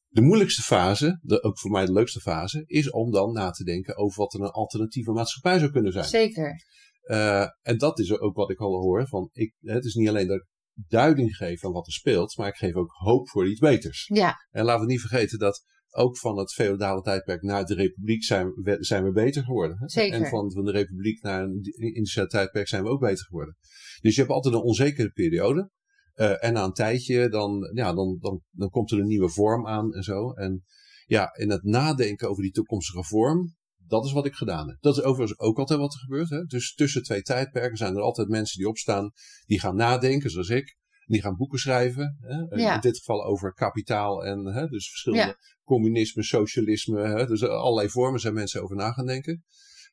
[0.09, 3.63] De moeilijkste fase, de, ook voor mij de leukste fase, is om dan na te
[3.63, 6.05] denken over wat er een alternatieve maatschappij zou kunnen zijn.
[6.05, 6.63] Zeker.
[7.09, 9.07] Eh, en dat is ook wat ik al hoor.
[9.07, 10.45] Van ik, het is niet alleen dat ik
[10.87, 14.09] duiding geef aan wat er speelt, maar ik geef ook hoop voor iets beters.
[14.13, 18.23] Ja, En laten we niet vergeten dat ook van het feodale tijdperk naar de republiek
[18.23, 19.77] zijn we, zijn we beter geworden.
[19.79, 19.89] hè?
[19.89, 20.21] Zeker.
[20.21, 23.57] En van, van de republiek naar een industrieel tijdperk zijn we ook beter geworden.
[24.01, 25.69] Dus je hebt altijd een onzekere periode.
[26.13, 29.67] Eh, en na een tijdje, dan, ja, dan, dan, dan komt er een nieuwe vorm
[29.67, 30.31] aan en zo.
[30.31, 30.63] En
[31.05, 33.55] ja, in het nadenken over die toekomstige vorm,
[33.89, 34.77] dat is wat ik gedaan heb.
[34.79, 36.29] Dat is overigens ook altijd wat er gebeurt.
[36.29, 36.43] Hè?
[36.43, 39.11] Dus tussen twee tijdperken zijn er altijd mensen die opstaan,
[39.45, 40.77] die gaan nadenken, zoals ik.
[41.05, 42.17] Die gaan boeken schrijven.
[42.21, 42.47] Hè?
[42.47, 42.73] Eh, Ja.
[42.75, 45.35] In dit geval over kapitaal en hè, dus verschillende Ja.
[45.63, 47.01] communisme, socialisme.
[47.07, 47.25] Hè?
[47.25, 49.43] Dus allerlei vormen zijn mensen over na gaan denken.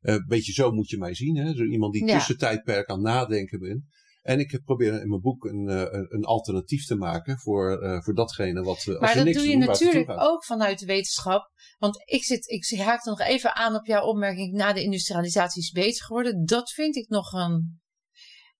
[0.00, 1.36] Een beetje zo moet je mij zien.
[1.36, 1.54] Hè?
[1.54, 2.16] Zo iemand die Ja.
[2.16, 3.84] tussen tijdperk aan nadenken bent.
[4.26, 7.82] En ik heb proberen in mijn boek een, eh, een, een alternatief te maken voor,
[7.82, 10.78] eh, voor datgene wat eh, als maar dat niks doe je doen, natuurlijk ook vanuit
[10.78, 11.50] de wetenschap.
[11.78, 14.52] Want ik, zit, ik haak nog even aan op jouw opmerking.
[14.52, 16.44] Na de industrialisatie is beter geworden.
[16.44, 17.80] Dat vind ik nog een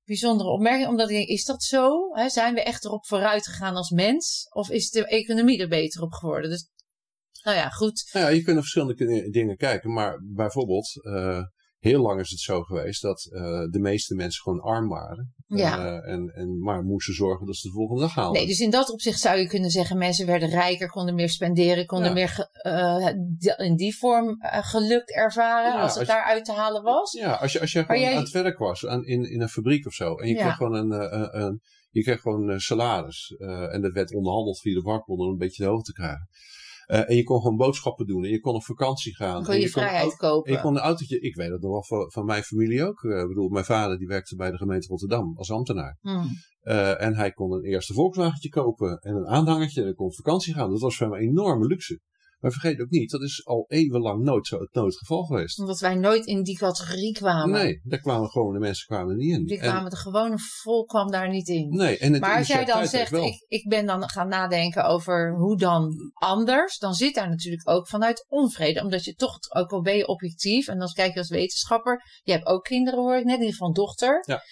[0.04, 0.88] bijzondere opmerking.
[0.88, 1.98] Omdat ik denk, is dat zo?
[2.26, 4.46] Zijn we echt erop vooruit gegaan als mens?
[4.50, 6.50] Of is de economie er beter op geworden?
[6.50, 6.68] Dus,
[7.42, 8.10] nou ja, goed.
[8.12, 9.92] Nou ja, je kunt naar verschillende dingen kijken.
[9.92, 11.42] Maar bijvoorbeeld, eh,
[11.87, 15.34] heel lang is het zo geweest dat eh, de meeste mensen gewoon arm waren.
[15.47, 15.78] Ja.
[16.03, 18.39] Eh, en, en maar moesten zorgen dat ze de volgende dag haalden.
[18.41, 21.87] Nee, dus in dat opzicht zou je kunnen zeggen, mensen werden rijker, konden meer spenderen,
[21.87, 22.14] konden Ja.
[22.14, 26.82] meer eh, in die vorm geluk ervaren, Ja, als het als je- daaruit te halen
[26.82, 27.12] was.
[27.12, 29.49] Ja, als je, als je gewoon jij- aan het werk was, aan, in, in een
[29.49, 30.14] fabriek of zo.
[30.14, 30.41] En je Ja.
[30.43, 31.61] kreeg gewoon een, een, een-
[31.91, 33.34] je kreeg gewoon salaris.
[33.70, 36.28] en dat werd onderhandeld via de vakbond om een beetje de hoogte te krijgen.
[36.87, 38.24] Eh, en je kon gewoon boodschappen doen.
[38.24, 39.45] En je kon op vakantie gaan.
[39.45, 40.51] Kon en je, vrijheid kopen.
[40.51, 43.03] en je kon een autootje, ik weet dat nog wel van, van mijn familie ook.
[43.03, 45.99] Ik bedoel, mijn vader die werkte bij de gemeente Rotterdam als ambtenaar.
[46.01, 46.28] Hmm.
[46.61, 50.14] Eh, en hij kon een eerste Volkswagentje kopen en een aanhangertje en hij kon op
[50.14, 50.70] vakantie gaan.
[50.70, 52.01] Dat was voor hem een enorme luxe.
[52.37, 55.59] Maar vergeet ook niet, dat is al eeuwenlang nooit zo het nooit geval geweest.
[55.59, 57.51] Omdat wij nooit in die categorie kwamen.
[57.51, 59.45] Nee, daar kwamen gewoon de mensen kwamen niet in.
[59.45, 61.68] Die En- kwamen, de gewone volk kwam daar niet in.
[61.68, 65.37] nee, en het maar als jij dan zegt, ik, ik ben dan gaan nadenken over
[65.37, 68.82] hoe dan anders, dan zit daar natuurlijk ook vanuit onvrede.
[68.82, 72.32] Omdat je toch, ook al ben je objectief, en dan kijk je als wetenschapper, je
[72.32, 74.24] hebt ook kinderen hoor ik net, in ieder geval een dochter.
[74.26, 74.43] Ja.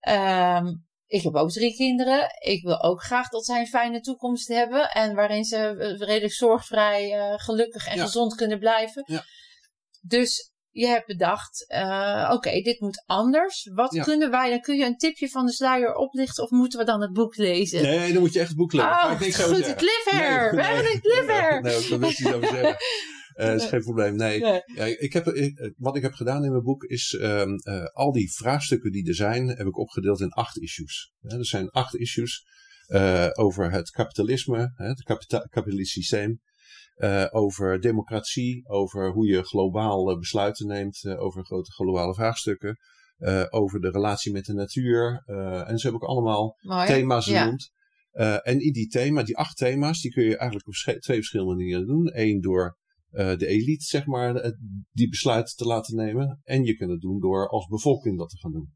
[0.00, 0.74] Ehm,
[1.12, 2.26] ik heb ook drie kinderen.
[2.38, 4.90] Ik wil ook graag dat zij een fijne toekomst hebben.
[4.90, 8.02] En waarin ze eh, redelijk zorgvrij, eh, gelukkig en Ja.
[8.02, 9.02] gezond kunnen blijven.
[9.06, 9.24] Ja.
[10.00, 13.70] Dus je hebt bedacht, eh, oké, dit moet anders.
[13.74, 14.02] Wat Ja.
[14.02, 17.00] kunnen wij, dan kun je een tipje van de sluier oplichten of moeten we dan
[17.00, 17.82] het boek lezen?
[17.82, 18.90] Nee, dan moet je echt het boek lezen.
[18.90, 20.54] Oh, ik goed, een cliffhanger.
[20.54, 21.62] Nee, we hebben een cliffhanger.
[21.62, 22.76] Nee, ik wil niks iets over zeggen.
[23.34, 24.16] Eh, dat is geen probleem.
[24.16, 24.40] Nee.
[24.40, 24.62] Nee.
[24.74, 28.12] Ja, ik heb, ik- wat ik heb gedaan in mijn boek is ehm, eh, al
[28.12, 31.12] die vraagstukken die er zijn, heb ik opgedeeld in acht issues.
[31.20, 32.44] Ja, er zijn acht issues
[32.86, 36.40] eh, over het kapitalisme, hè, het kapita- kapitalistisch systeem.
[36.92, 42.76] eh, over democratie, over hoe je globaal eh, besluiten neemt eh, over grote globale vraagstukken.
[43.18, 45.22] eh, over de relatie met de natuur.
[45.26, 46.86] eh, en ze hebben ook allemaal Mooi.
[46.86, 47.70] thema's genoemd.
[48.10, 51.54] Eh, en in die thema, die acht thema's, die kun je eigenlijk op twee verschillende
[51.54, 52.10] manieren doen.
[52.14, 52.78] Eén door
[53.12, 54.52] eh, de elite, zeg maar, eh,
[54.90, 56.40] die besluiten te laten nemen.
[56.44, 58.72] En je kunt het doen door als bevolking dat te gaan doen.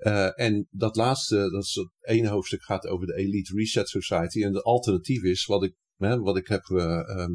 [0.00, 4.42] Eh, en dat laatste, dat is het ene hoofdstuk gaat over de Elite Reset Society.
[4.42, 7.32] En de alternatief is, wat ik, hè, wat ik heb, eh, ehm,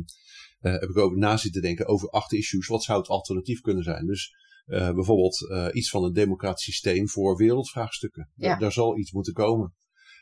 [0.59, 2.67] eh, heb ik over na zitten denken over acht issues.
[2.67, 4.05] Wat zou het alternatief kunnen zijn?
[4.05, 8.31] Dus bijvoorbeeld iets van een democratisch systeem voor wereldvraagstukken.
[8.35, 8.47] Ja.
[8.47, 9.73] Daar, daar zal iets moeten komen.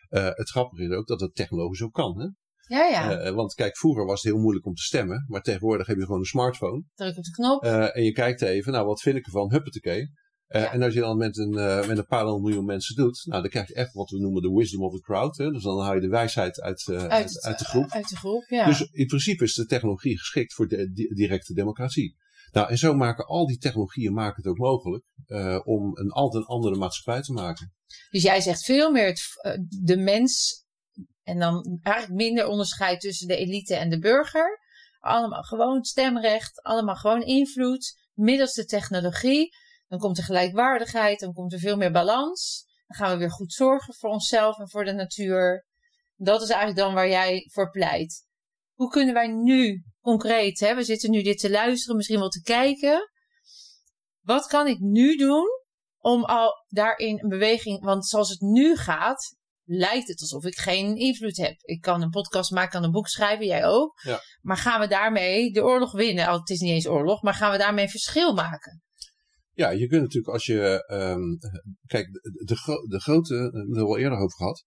[0.09, 2.19] Het grappige is ook dat het technologisch ook kan.
[2.19, 2.27] Hè?
[2.73, 3.17] Ja, ja.
[3.19, 5.25] Eh, want kijk, vroeger was het heel moeilijk om te stemmen.
[5.27, 6.83] Maar tegenwoordig heb je gewoon een smartphone.
[6.95, 7.63] Druk op de knop.
[7.63, 9.51] Eh, en je kijkt even, nou wat vind ik ervan?
[9.51, 10.01] Huppatee.
[10.47, 10.71] Eh Ja.
[10.73, 13.41] En als je dan met een, eh, met een paar honderd miljoen mensen doet, nou
[13.41, 15.37] dan krijg je echt wat we noemen de wisdom of the crowd.
[15.37, 15.51] Hè?
[15.51, 17.89] Dus dan haal je de wijsheid uit, eh, uit, uit de groep.
[17.91, 18.65] Uit de groep, ja.
[18.65, 22.15] Dus in principe is de technologie geschikt voor de, di- directe democratie.
[22.51, 26.45] Nou, en zo maken al die technologieën maken het ook mogelijk uh, om een altijd
[26.45, 27.73] andere maatschappij te maken.
[28.09, 29.53] Dus jij zegt veel meer het, uh,
[29.83, 30.62] de mens
[31.23, 34.59] en dan eigenlijk minder onderscheid tussen de elite en de burger.
[34.99, 39.55] Allemaal gewoon stemrecht, allemaal gewoon invloed, middels de technologie.
[39.87, 42.65] Dan komt er gelijkwaardigheid, dan komt er veel meer balans.
[42.87, 45.65] Dan gaan we weer goed zorgen voor onszelf en voor de natuur.
[46.15, 48.25] Dat is eigenlijk dan waar jij voor pleit.
[48.73, 52.41] Hoe kunnen wij nu concreet, hè, we zitten nu dit te luisteren, misschien wel te
[52.41, 53.11] kijken.
[54.21, 55.47] Wat kan ik nu doen
[55.97, 59.35] om al daarin een beweging, want zoals het nu gaat,
[59.65, 61.55] lijkt het alsof ik geen invloed heb.
[61.61, 64.01] Ik kan een podcast maken, kan een boek schrijven, jij ook.
[64.01, 64.19] Ja.
[64.41, 66.27] Maar gaan we daarmee de oorlog winnen?
[66.27, 68.81] Oh, het is niet eens oorlog, maar gaan we daarmee een verschil maken?
[69.53, 70.85] Ja, je kunt natuurlijk als je.
[70.91, 71.37] Um,
[71.85, 74.63] kijk, de, de, gro de grote, daar hebben we al eerder over gehad.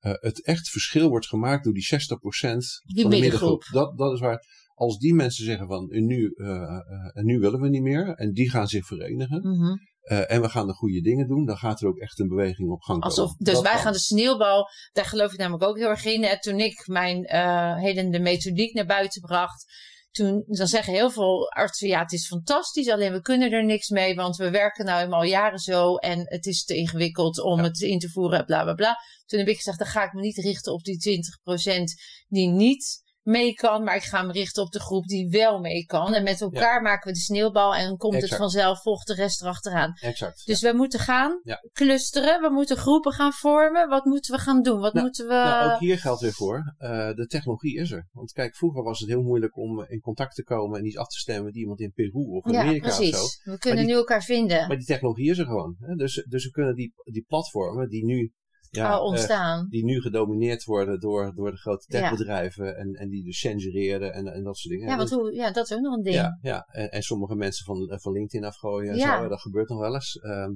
[0.00, 3.20] Uh, het echt verschil wordt gemaakt door die 60% Die van de middengroep.
[3.20, 3.64] middengroep.
[3.70, 4.44] Dat, dat is waar.
[4.74, 8.08] Als die mensen zeggen van nu, uh, uh, nu willen we niet meer.
[8.08, 9.40] En die gaan zich verenigen.
[9.42, 9.78] Mm -hmm.
[10.10, 12.70] Uh, en we gaan de goede dingen doen, dan gaat er ook echt een beweging
[12.70, 13.44] op gang Alsof, komen.
[13.44, 13.80] Dus Dat wij kan.
[13.82, 16.24] gaan de sneeuwbal, daar geloof ik namelijk ook heel erg in.
[16.24, 19.64] En toen ik mijn uh, helende methodiek naar buiten bracht,
[20.10, 23.88] toen, dan zeggen heel veel artsen, ja het is fantastisch, alleen we kunnen er niks
[23.88, 27.62] mee, want we werken nou eenmaal jaren zo en het is te ingewikkeld om Ja.
[27.64, 28.96] het in te voeren, bla bla bla.
[29.26, 31.82] Toen heb ik gezegd, dan ga ik me niet richten op die 20%
[32.28, 35.84] die niet mee kan, maar ik ga me richten op de groep die wel mee
[35.86, 36.14] kan.
[36.14, 39.40] En met elkaar maken we de sneeuwbal en dan komt het vanzelf, volgt de rest
[39.42, 39.92] erachteraan.
[40.00, 40.46] Exact.
[40.46, 41.60] Dus we moeten gaan Ja.
[41.72, 43.88] clusteren, we moeten groepen gaan vormen.
[43.88, 44.80] Wat moeten we gaan doen?
[44.80, 45.32] Wat Nou, moeten we...
[45.32, 46.74] Nou, ook hier geldt weer voor.
[46.78, 48.08] Uh, de technologie is er.
[48.12, 51.08] Want kijk, vroeger was het heel moeilijk om in contact te komen en iets af
[51.08, 53.22] te stemmen met iemand in Peru of ja, Amerika precies.
[53.22, 53.50] of zo.
[53.50, 54.68] We kunnen die- nu elkaar vinden.
[54.68, 55.76] Maar die technologie is er gewoon.
[55.80, 55.94] Hè?
[55.94, 58.32] Dus, dus we kunnen die, die platformen die nu,
[58.70, 59.66] ja, eh, ontstaan.
[59.68, 62.00] die nu gedomineerd worden door, door de grote Ja.
[62.00, 64.88] techbedrijven en, en die dus censureren en, en dat soort dingen.
[64.90, 66.14] ja, want hoe, ja, dat is ook nog een ding.
[66.14, 66.66] Ja, ja.
[66.70, 69.22] En, en sommige mensen van, van LinkedIn afgooien en Ja.
[69.22, 69.28] zo.
[69.28, 70.14] Dat gebeurt nog wel eens.
[70.18, 70.50] Ehm,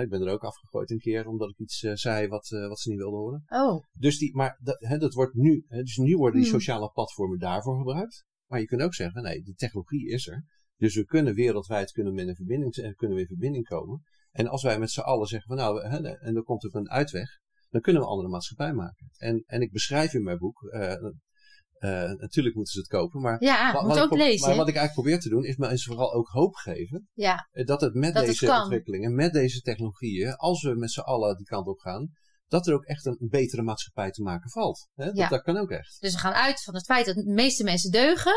[0.00, 2.80] ik ben er ook afgegooid een keer omdat ik iets eh, zei wat, eh, wat
[2.80, 3.44] ze niet wilden horen.
[3.48, 6.58] Oh, Dus die, maar dat, hè, dat wordt nu, hè, dus nu worden die Hmm.
[6.60, 8.24] sociale platformen daarvoor gebruikt.
[8.46, 10.44] Maar je kunt ook zeggen, nee, de technologie is er.
[10.76, 14.02] Dus we kunnen wereldwijd kunnen we in, een verbinding, eh, kunnen we in verbinding komen.
[14.34, 16.90] En als wij met z'n allen zeggen van nou, hè, en er komt ook een
[16.90, 17.28] uitweg,
[17.70, 19.08] dan kunnen we een andere maatschappij maken.
[19.16, 23.42] En, en ik beschrijf in mijn boek, eh, eh, natuurlijk moeten ze het kopen, maar
[23.42, 24.48] ja, wat- ook lezen.
[24.48, 27.08] Maar wat ik eigenlijk probeer te doen, is mensen vooral ook hoop geven.
[27.12, 31.00] Ja, eh, Dat het met Dat deze ontwikkelingen, met deze technologieën, als we met z'n
[31.00, 32.08] allen die kant op gaan,
[32.46, 34.88] dat er ook echt een betere maatschappij te maken valt.
[34.94, 35.04] Hè?
[35.04, 35.28] Dat, Ja.
[35.28, 35.96] dat kan ook echt.
[36.00, 38.34] dus we gaan uit van het feit dat de meeste mensen deugen.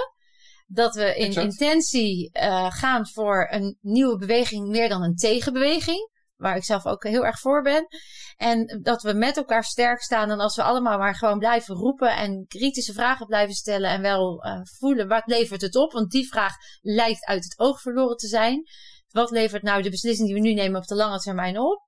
[0.70, 1.52] Dat we in Exact.
[1.52, 6.16] intentie eh, gaan voor een nieuwe beweging meer dan een tegenbeweging.
[6.36, 7.88] Waar ik zelf ook heel erg voor ben.
[8.36, 10.32] En dat we met elkaar sterk staan.
[10.32, 13.90] En als we allemaal maar gewoon blijven roepen en kritische vragen blijven stellen.
[13.90, 15.92] En wel eh, voelen wat levert het op.
[15.92, 18.64] Want die vraag lijkt uit het oog verloren te zijn.
[19.08, 21.82] Wat levert nou de beslissing die we nu nemen op de lange termijn op?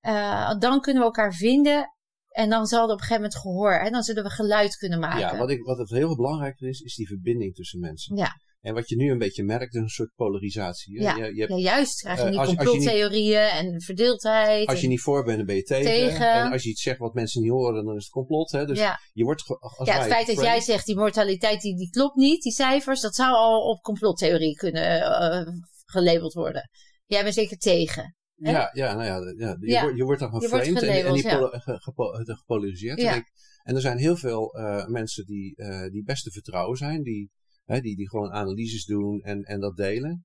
[0.00, 1.94] Eh, dan kunnen we elkaar vinden.
[2.32, 3.72] En dan zal er op een gegeven moment gehoor.
[3.72, 5.18] En dan zullen we geluid kunnen maken.
[5.20, 8.16] Ja, wat, ik, wat het heel belangrijk is, is die verbinding tussen mensen.
[8.16, 8.32] Ja.
[8.60, 11.00] En wat je nu een beetje merkt, is een soort polarisatie.
[11.00, 11.16] Ja.
[11.16, 12.00] Je, je hebt, Ja, juist.
[12.00, 14.68] Krijg je Eh, niet- complottheorieën en verdeeldheid.
[14.68, 15.84] als je niet voor bent, dan ben je tegen.
[15.84, 16.32] Tegen.
[16.32, 18.50] En als je iets zegt wat mensen niet horen, dan is het complot.
[18.50, 18.66] Hè?
[18.66, 18.98] Dus ja.
[19.12, 22.42] je wordt als ja, het feit dat jij zegt die mortaliteit die, die klopt niet,
[22.42, 25.46] die cijfers, dat zou al op complottheorie kunnen eh,
[25.84, 26.70] gelabeld worden.
[27.06, 28.16] Jij bent zeker tegen.
[28.50, 29.80] Ja, ja, nou ja, ja, je, Ja.
[29.82, 31.60] Wordt, je wordt dan geframed en, en die ge-
[32.24, 33.00] ge- gepolariseerd.
[33.00, 33.12] Ja.
[33.12, 33.32] En, ik-
[33.62, 37.30] en er zijn heel veel eh, mensen die, eh, die best te vertrouwen zijn, die,
[37.64, 40.24] hè, die, die gewoon analyses doen en, en dat delen.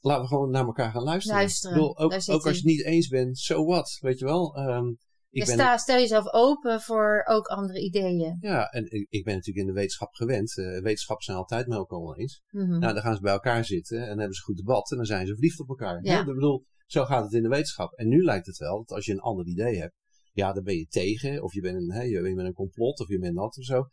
[0.00, 1.38] Laten we gewoon naar elkaar gaan luisteren.
[1.38, 4.24] Luisteren, Ik bedoel, ook ook als je het niet eens bent, so what, weet je
[4.24, 4.56] wel.
[4.56, 4.86] Ehm,
[5.30, 8.36] ik ben, sta, stel jezelf open voor ook andere ideeën.
[8.40, 10.58] Ja, en ik, ik ben natuurlijk in de wetenschap gewend.
[10.58, 12.42] Eh wetenschappers zijn altijd met elkaar oneens.
[12.50, 12.78] Mhm.
[12.78, 15.26] Nou, dan gaan ze bij elkaar zitten en hebben ze goed debat en dan zijn
[15.26, 16.04] ze verliefd op elkaar.
[16.04, 16.20] Ja.
[16.20, 17.92] Ik bedoel, zo gaat het in de wetenschap.
[17.92, 19.94] En nu lijkt het wel dat als je een ander idee hebt,
[20.32, 23.08] ja, dan ben je tegen, of je bent een, hè, je bent een complot, of
[23.08, 23.84] je bent dat of zo.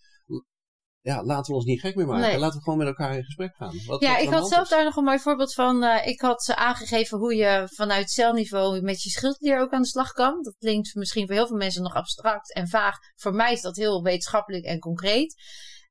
[1.01, 2.29] Ja, laten we ons niet gek meer maken.
[2.29, 2.39] Nee.
[2.39, 3.73] Laten we gewoon met elkaar in gesprek gaan.
[3.85, 5.83] Wat, Ja, wat ik had zelf daar nog een mooi voorbeeld van.
[5.83, 9.87] Eh, ik had ze aangegeven hoe je vanuit celniveau met je schildklier ook aan de
[9.87, 10.41] slag kan.
[10.41, 12.97] Dat klinkt misschien voor heel veel mensen nog abstract en vaag.
[13.15, 15.35] Voor mij is dat heel wetenschappelijk en concreet.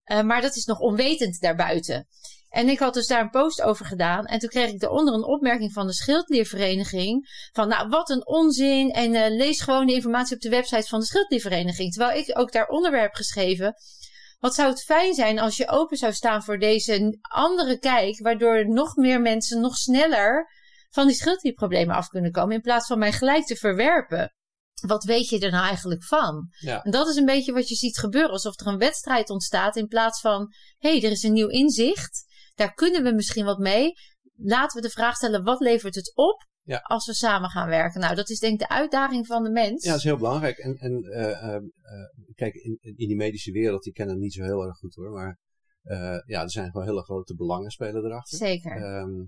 [0.03, 2.07] Eh, maar dat is nog onwetend daarbuiten.
[2.53, 4.25] En ik had dus daar een post over gedaan.
[4.25, 7.29] En toen kreeg ik daaronder een opmerking van de schildkliervereniging.
[7.53, 8.91] Van nou, wat een onzin.
[8.91, 11.93] En eh, lees gewoon de informatie op de website van de schildkliervereniging.
[11.93, 13.75] Terwijl ik ook daar onderwerp geschreven.
[14.39, 18.69] Wat zou het fijn zijn als je open zou staan voor deze andere kijk, waardoor
[18.69, 20.49] nog meer mensen nog sneller
[20.91, 24.35] van die schildklierproblemen af kunnen komen, in plaats van mij gelijk te verwerpen.
[24.87, 26.49] Wat weet je er nou eigenlijk van?
[26.59, 26.83] Ja.
[26.83, 29.87] En dat is een beetje wat je ziet gebeuren, alsof er een wedstrijd ontstaat in
[29.87, 32.31] plaats van, hé, hey, er is een nieuw inzicht.
[32.63, 33.93] Daar kunnen we misschien wat mee.
[34.37, 36.79] Laten we de vraag stellen, wat levert het op Ja.
[36.79, 38.01] als we samen gaan werken?
[38.01, 39.85] Nou, dat is denk ik de uitdaging van de mens.
[39.85, 40.59] Ja, dat is heel belangrijk.
[40.59, 41.63] En, en eh, eh, eh,
[42.35, 45.11] kijk, in, in die medische wereld, die kennen het niet zo heel erg goed hoor.
[45.11, 45.39] Maar
[46.27, 48.39] ja, er zijn gewoon hele grote belangen spelen erachter.
[48.39, 48.77] Zeker.
[48.77, 49.25] Ehm,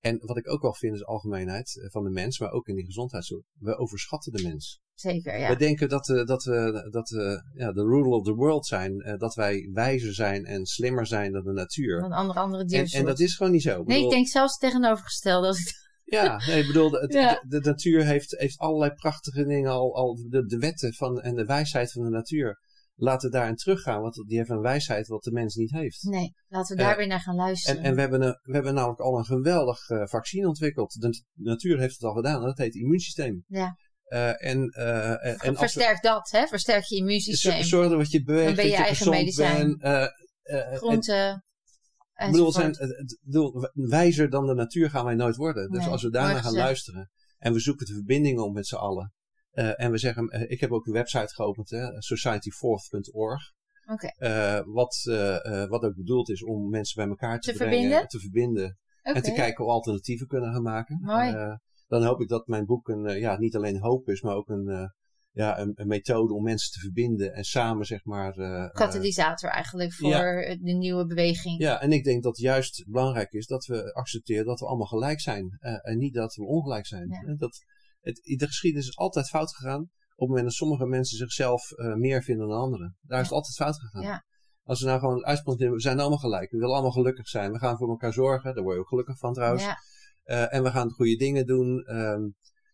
[0.00, 2.74] en wat ik ook wel vind is de algemeenheid van de mens, maar ook in
[2.74, 3.44] die gezondheidszorg.
[3.58, 4.80] We overschatten de mens.
[5.02, 5.48] Zeker, ja.
[5.48, 9.00] We denken dat, we dat we, dat we ja, de ruler of the world zijn.
[9.00, 12.00] eh, dat wij wijzer zijn en slimmer zijn dan de natuur.
[12.00, 12.98] Van andere, andere En, diersoorten.
[12.98, 13.70] en dat is gewoon niet zo.
[13.70, 15.46] Ik Nee, bedoel- ik denk zelfs het tegenovergestelde.
[15.46, 15.80] Als ik...
[16.04, 17.32] Ja, nee, ik bedoel, Ja.
[17.48, 19.94] de, de natuur heeft, heeft allerlei prachtige dingen al.
[19.96, 22.58] al de, de wetten van, en de wijsheid van de natuur.
[22.94, 26.02] Laten we daarin teruggaan, want die heeft een wijsheid wat de mens niet heeft.
[26.02, 27.78] Nee, laten we daar Eh, weer naar gaan luisteren.
[27.80, 30.92] En, en we, hebben een, we hebben namelijk al een geweldig eh, vaccin ontwikkeld.
[31.00, 33.44] De natuur heeft het al gedaan, dat heet immuunsysteem.
[33.46, 33.76] Ja.
[34.12, 36.46] Eh, en, eh, en, Versterk dat, hè?
[36.46, 37.62] Versterk je immuunsysteem.
[37.62, 39.76] zorg dat je beweegt, ben je dat je eigen medicijn.
[39.78, 39.82] bent.
[40.42, 41.44] eh, en- Groenten.
[42.16, 42.76] ik bedoel, zijn,
[43.22, 45.70] bedoel, wijzer dan de natuur gaan wij nooit worden.
[45.70, 48.66] Dus Nee, als we daarnaar mooi gaan luisteren en we zoeken de verbindingen om met
[48.66, 49.12] z'n allen.
[49.52, 51.70] en we zeggen, ik heb ook een website geopend.
[53.86, 54.06] Oké.
[54.16, 55.00] eh, wat,
[55.68, 58.08] wat ook bedoeld is om mensen bij elkaar te, Te brengen, verbinden?
[58.08, 58.78] te verbinden.
[59.02, 60.98] En te kijken of we alternatieven kunnen gaan maken.
[61.02, 61.58] Mooi.
[61.92, 64.48] Dan hoop ik dat mijn boek een, eh, ja, niet alleen hoop is, maar ook
[64.48, 64.88] een, eh,
[65.30, 68.36] ja, een, een methode om mensen te verbinden en samen zeg maar.
[68.36, 70.56] eh, Katalysator eigenlijk voor Ja.
[70.60, 71.60] de nieuwe beweging.
[71.60, 75.20] ja, en ik denk dat juist belangrijk is dat we accepteren dat we allemaal gelijk
[75.20, 75.56] zijn.
[75.82, 77.08] en niet dat we ongelijk zijn.
[77.08, 77.34] Ja.
[77.36, 77.64] Dat,
[78.00, 79.80] het, de geschiedenis is altijd fout gegaan.
[79.82, 79.88] Op
[80.18, 81.62] het moment dat sommige mensen zichzelf
[81.96, 82.96] meer vinden dan anderen.
[83.02, 84.02] Daar is het altijd fout gegaan.
[84.02, 84.24] Ja.
[84.62, 86.50] Als we nou gewoon het uitspunt nemen, we zijn allemaal gelijk.
[86.50, 87.52] We willen allemaal gelukkig zijn.
[87.52, 88.54] We gaan voor elkaar zorgen.
[88.54, 89.62] Daar word je ook gelukkig van trouwens.
[90.22, 91.84] Eh, en we gaan goede dingen doen.
[91.84, 92.22] Ehm,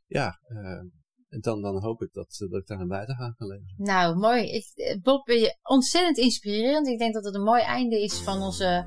[0.06, 3.74] ja, eh, dan, dan hoop ik dat, dat ik daar een bijdrage aan kan leveren.
[3.76, 4.50] Nou, mooi.
[4.50, 5.28] Ik, eh, Bob,
[5.62, 6.86] ontzettend inspirerend.
[6.86, 8.86] Ik denk dat het een mooi einde is van onze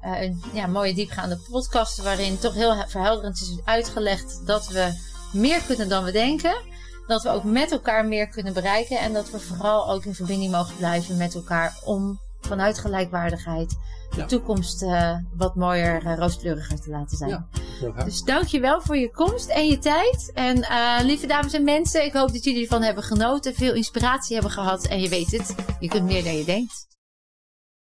[0.00, 2.02] een, ja, mooie diepgaande podcast.
[2.02, 4.92] Waarin toch heel verhelderend is uitgelegd dat we
[5.32, 6.62] meer kunnen dan we denken.
[7.06, 8.98] Dat we ook met elkaar meer kunnen bereiken.
[8.98, 13.76] En dat we vooral ook in verbinding mogen blijven met elkaar om vanuit gelijkwaardigheid
[14.14, 17.30] de toekomst eh, wat mooier, eh, rooskleuriger te laten zijn.
[17.30, 17.46] Ja.
[17.80, 18.04] Heel graag.
[18.04, 20.30] Dus dankjewel voor je komst en je tijd.
[20.34, 24.34] En eh, lieve dames en mensen, ik hoop dat jullie ervan hebben genoten, veel inspiratie
[24.34, 24.86] hebben gehad.
[24.86, 26.88] En je weet het, je kunt meer dan je denkt.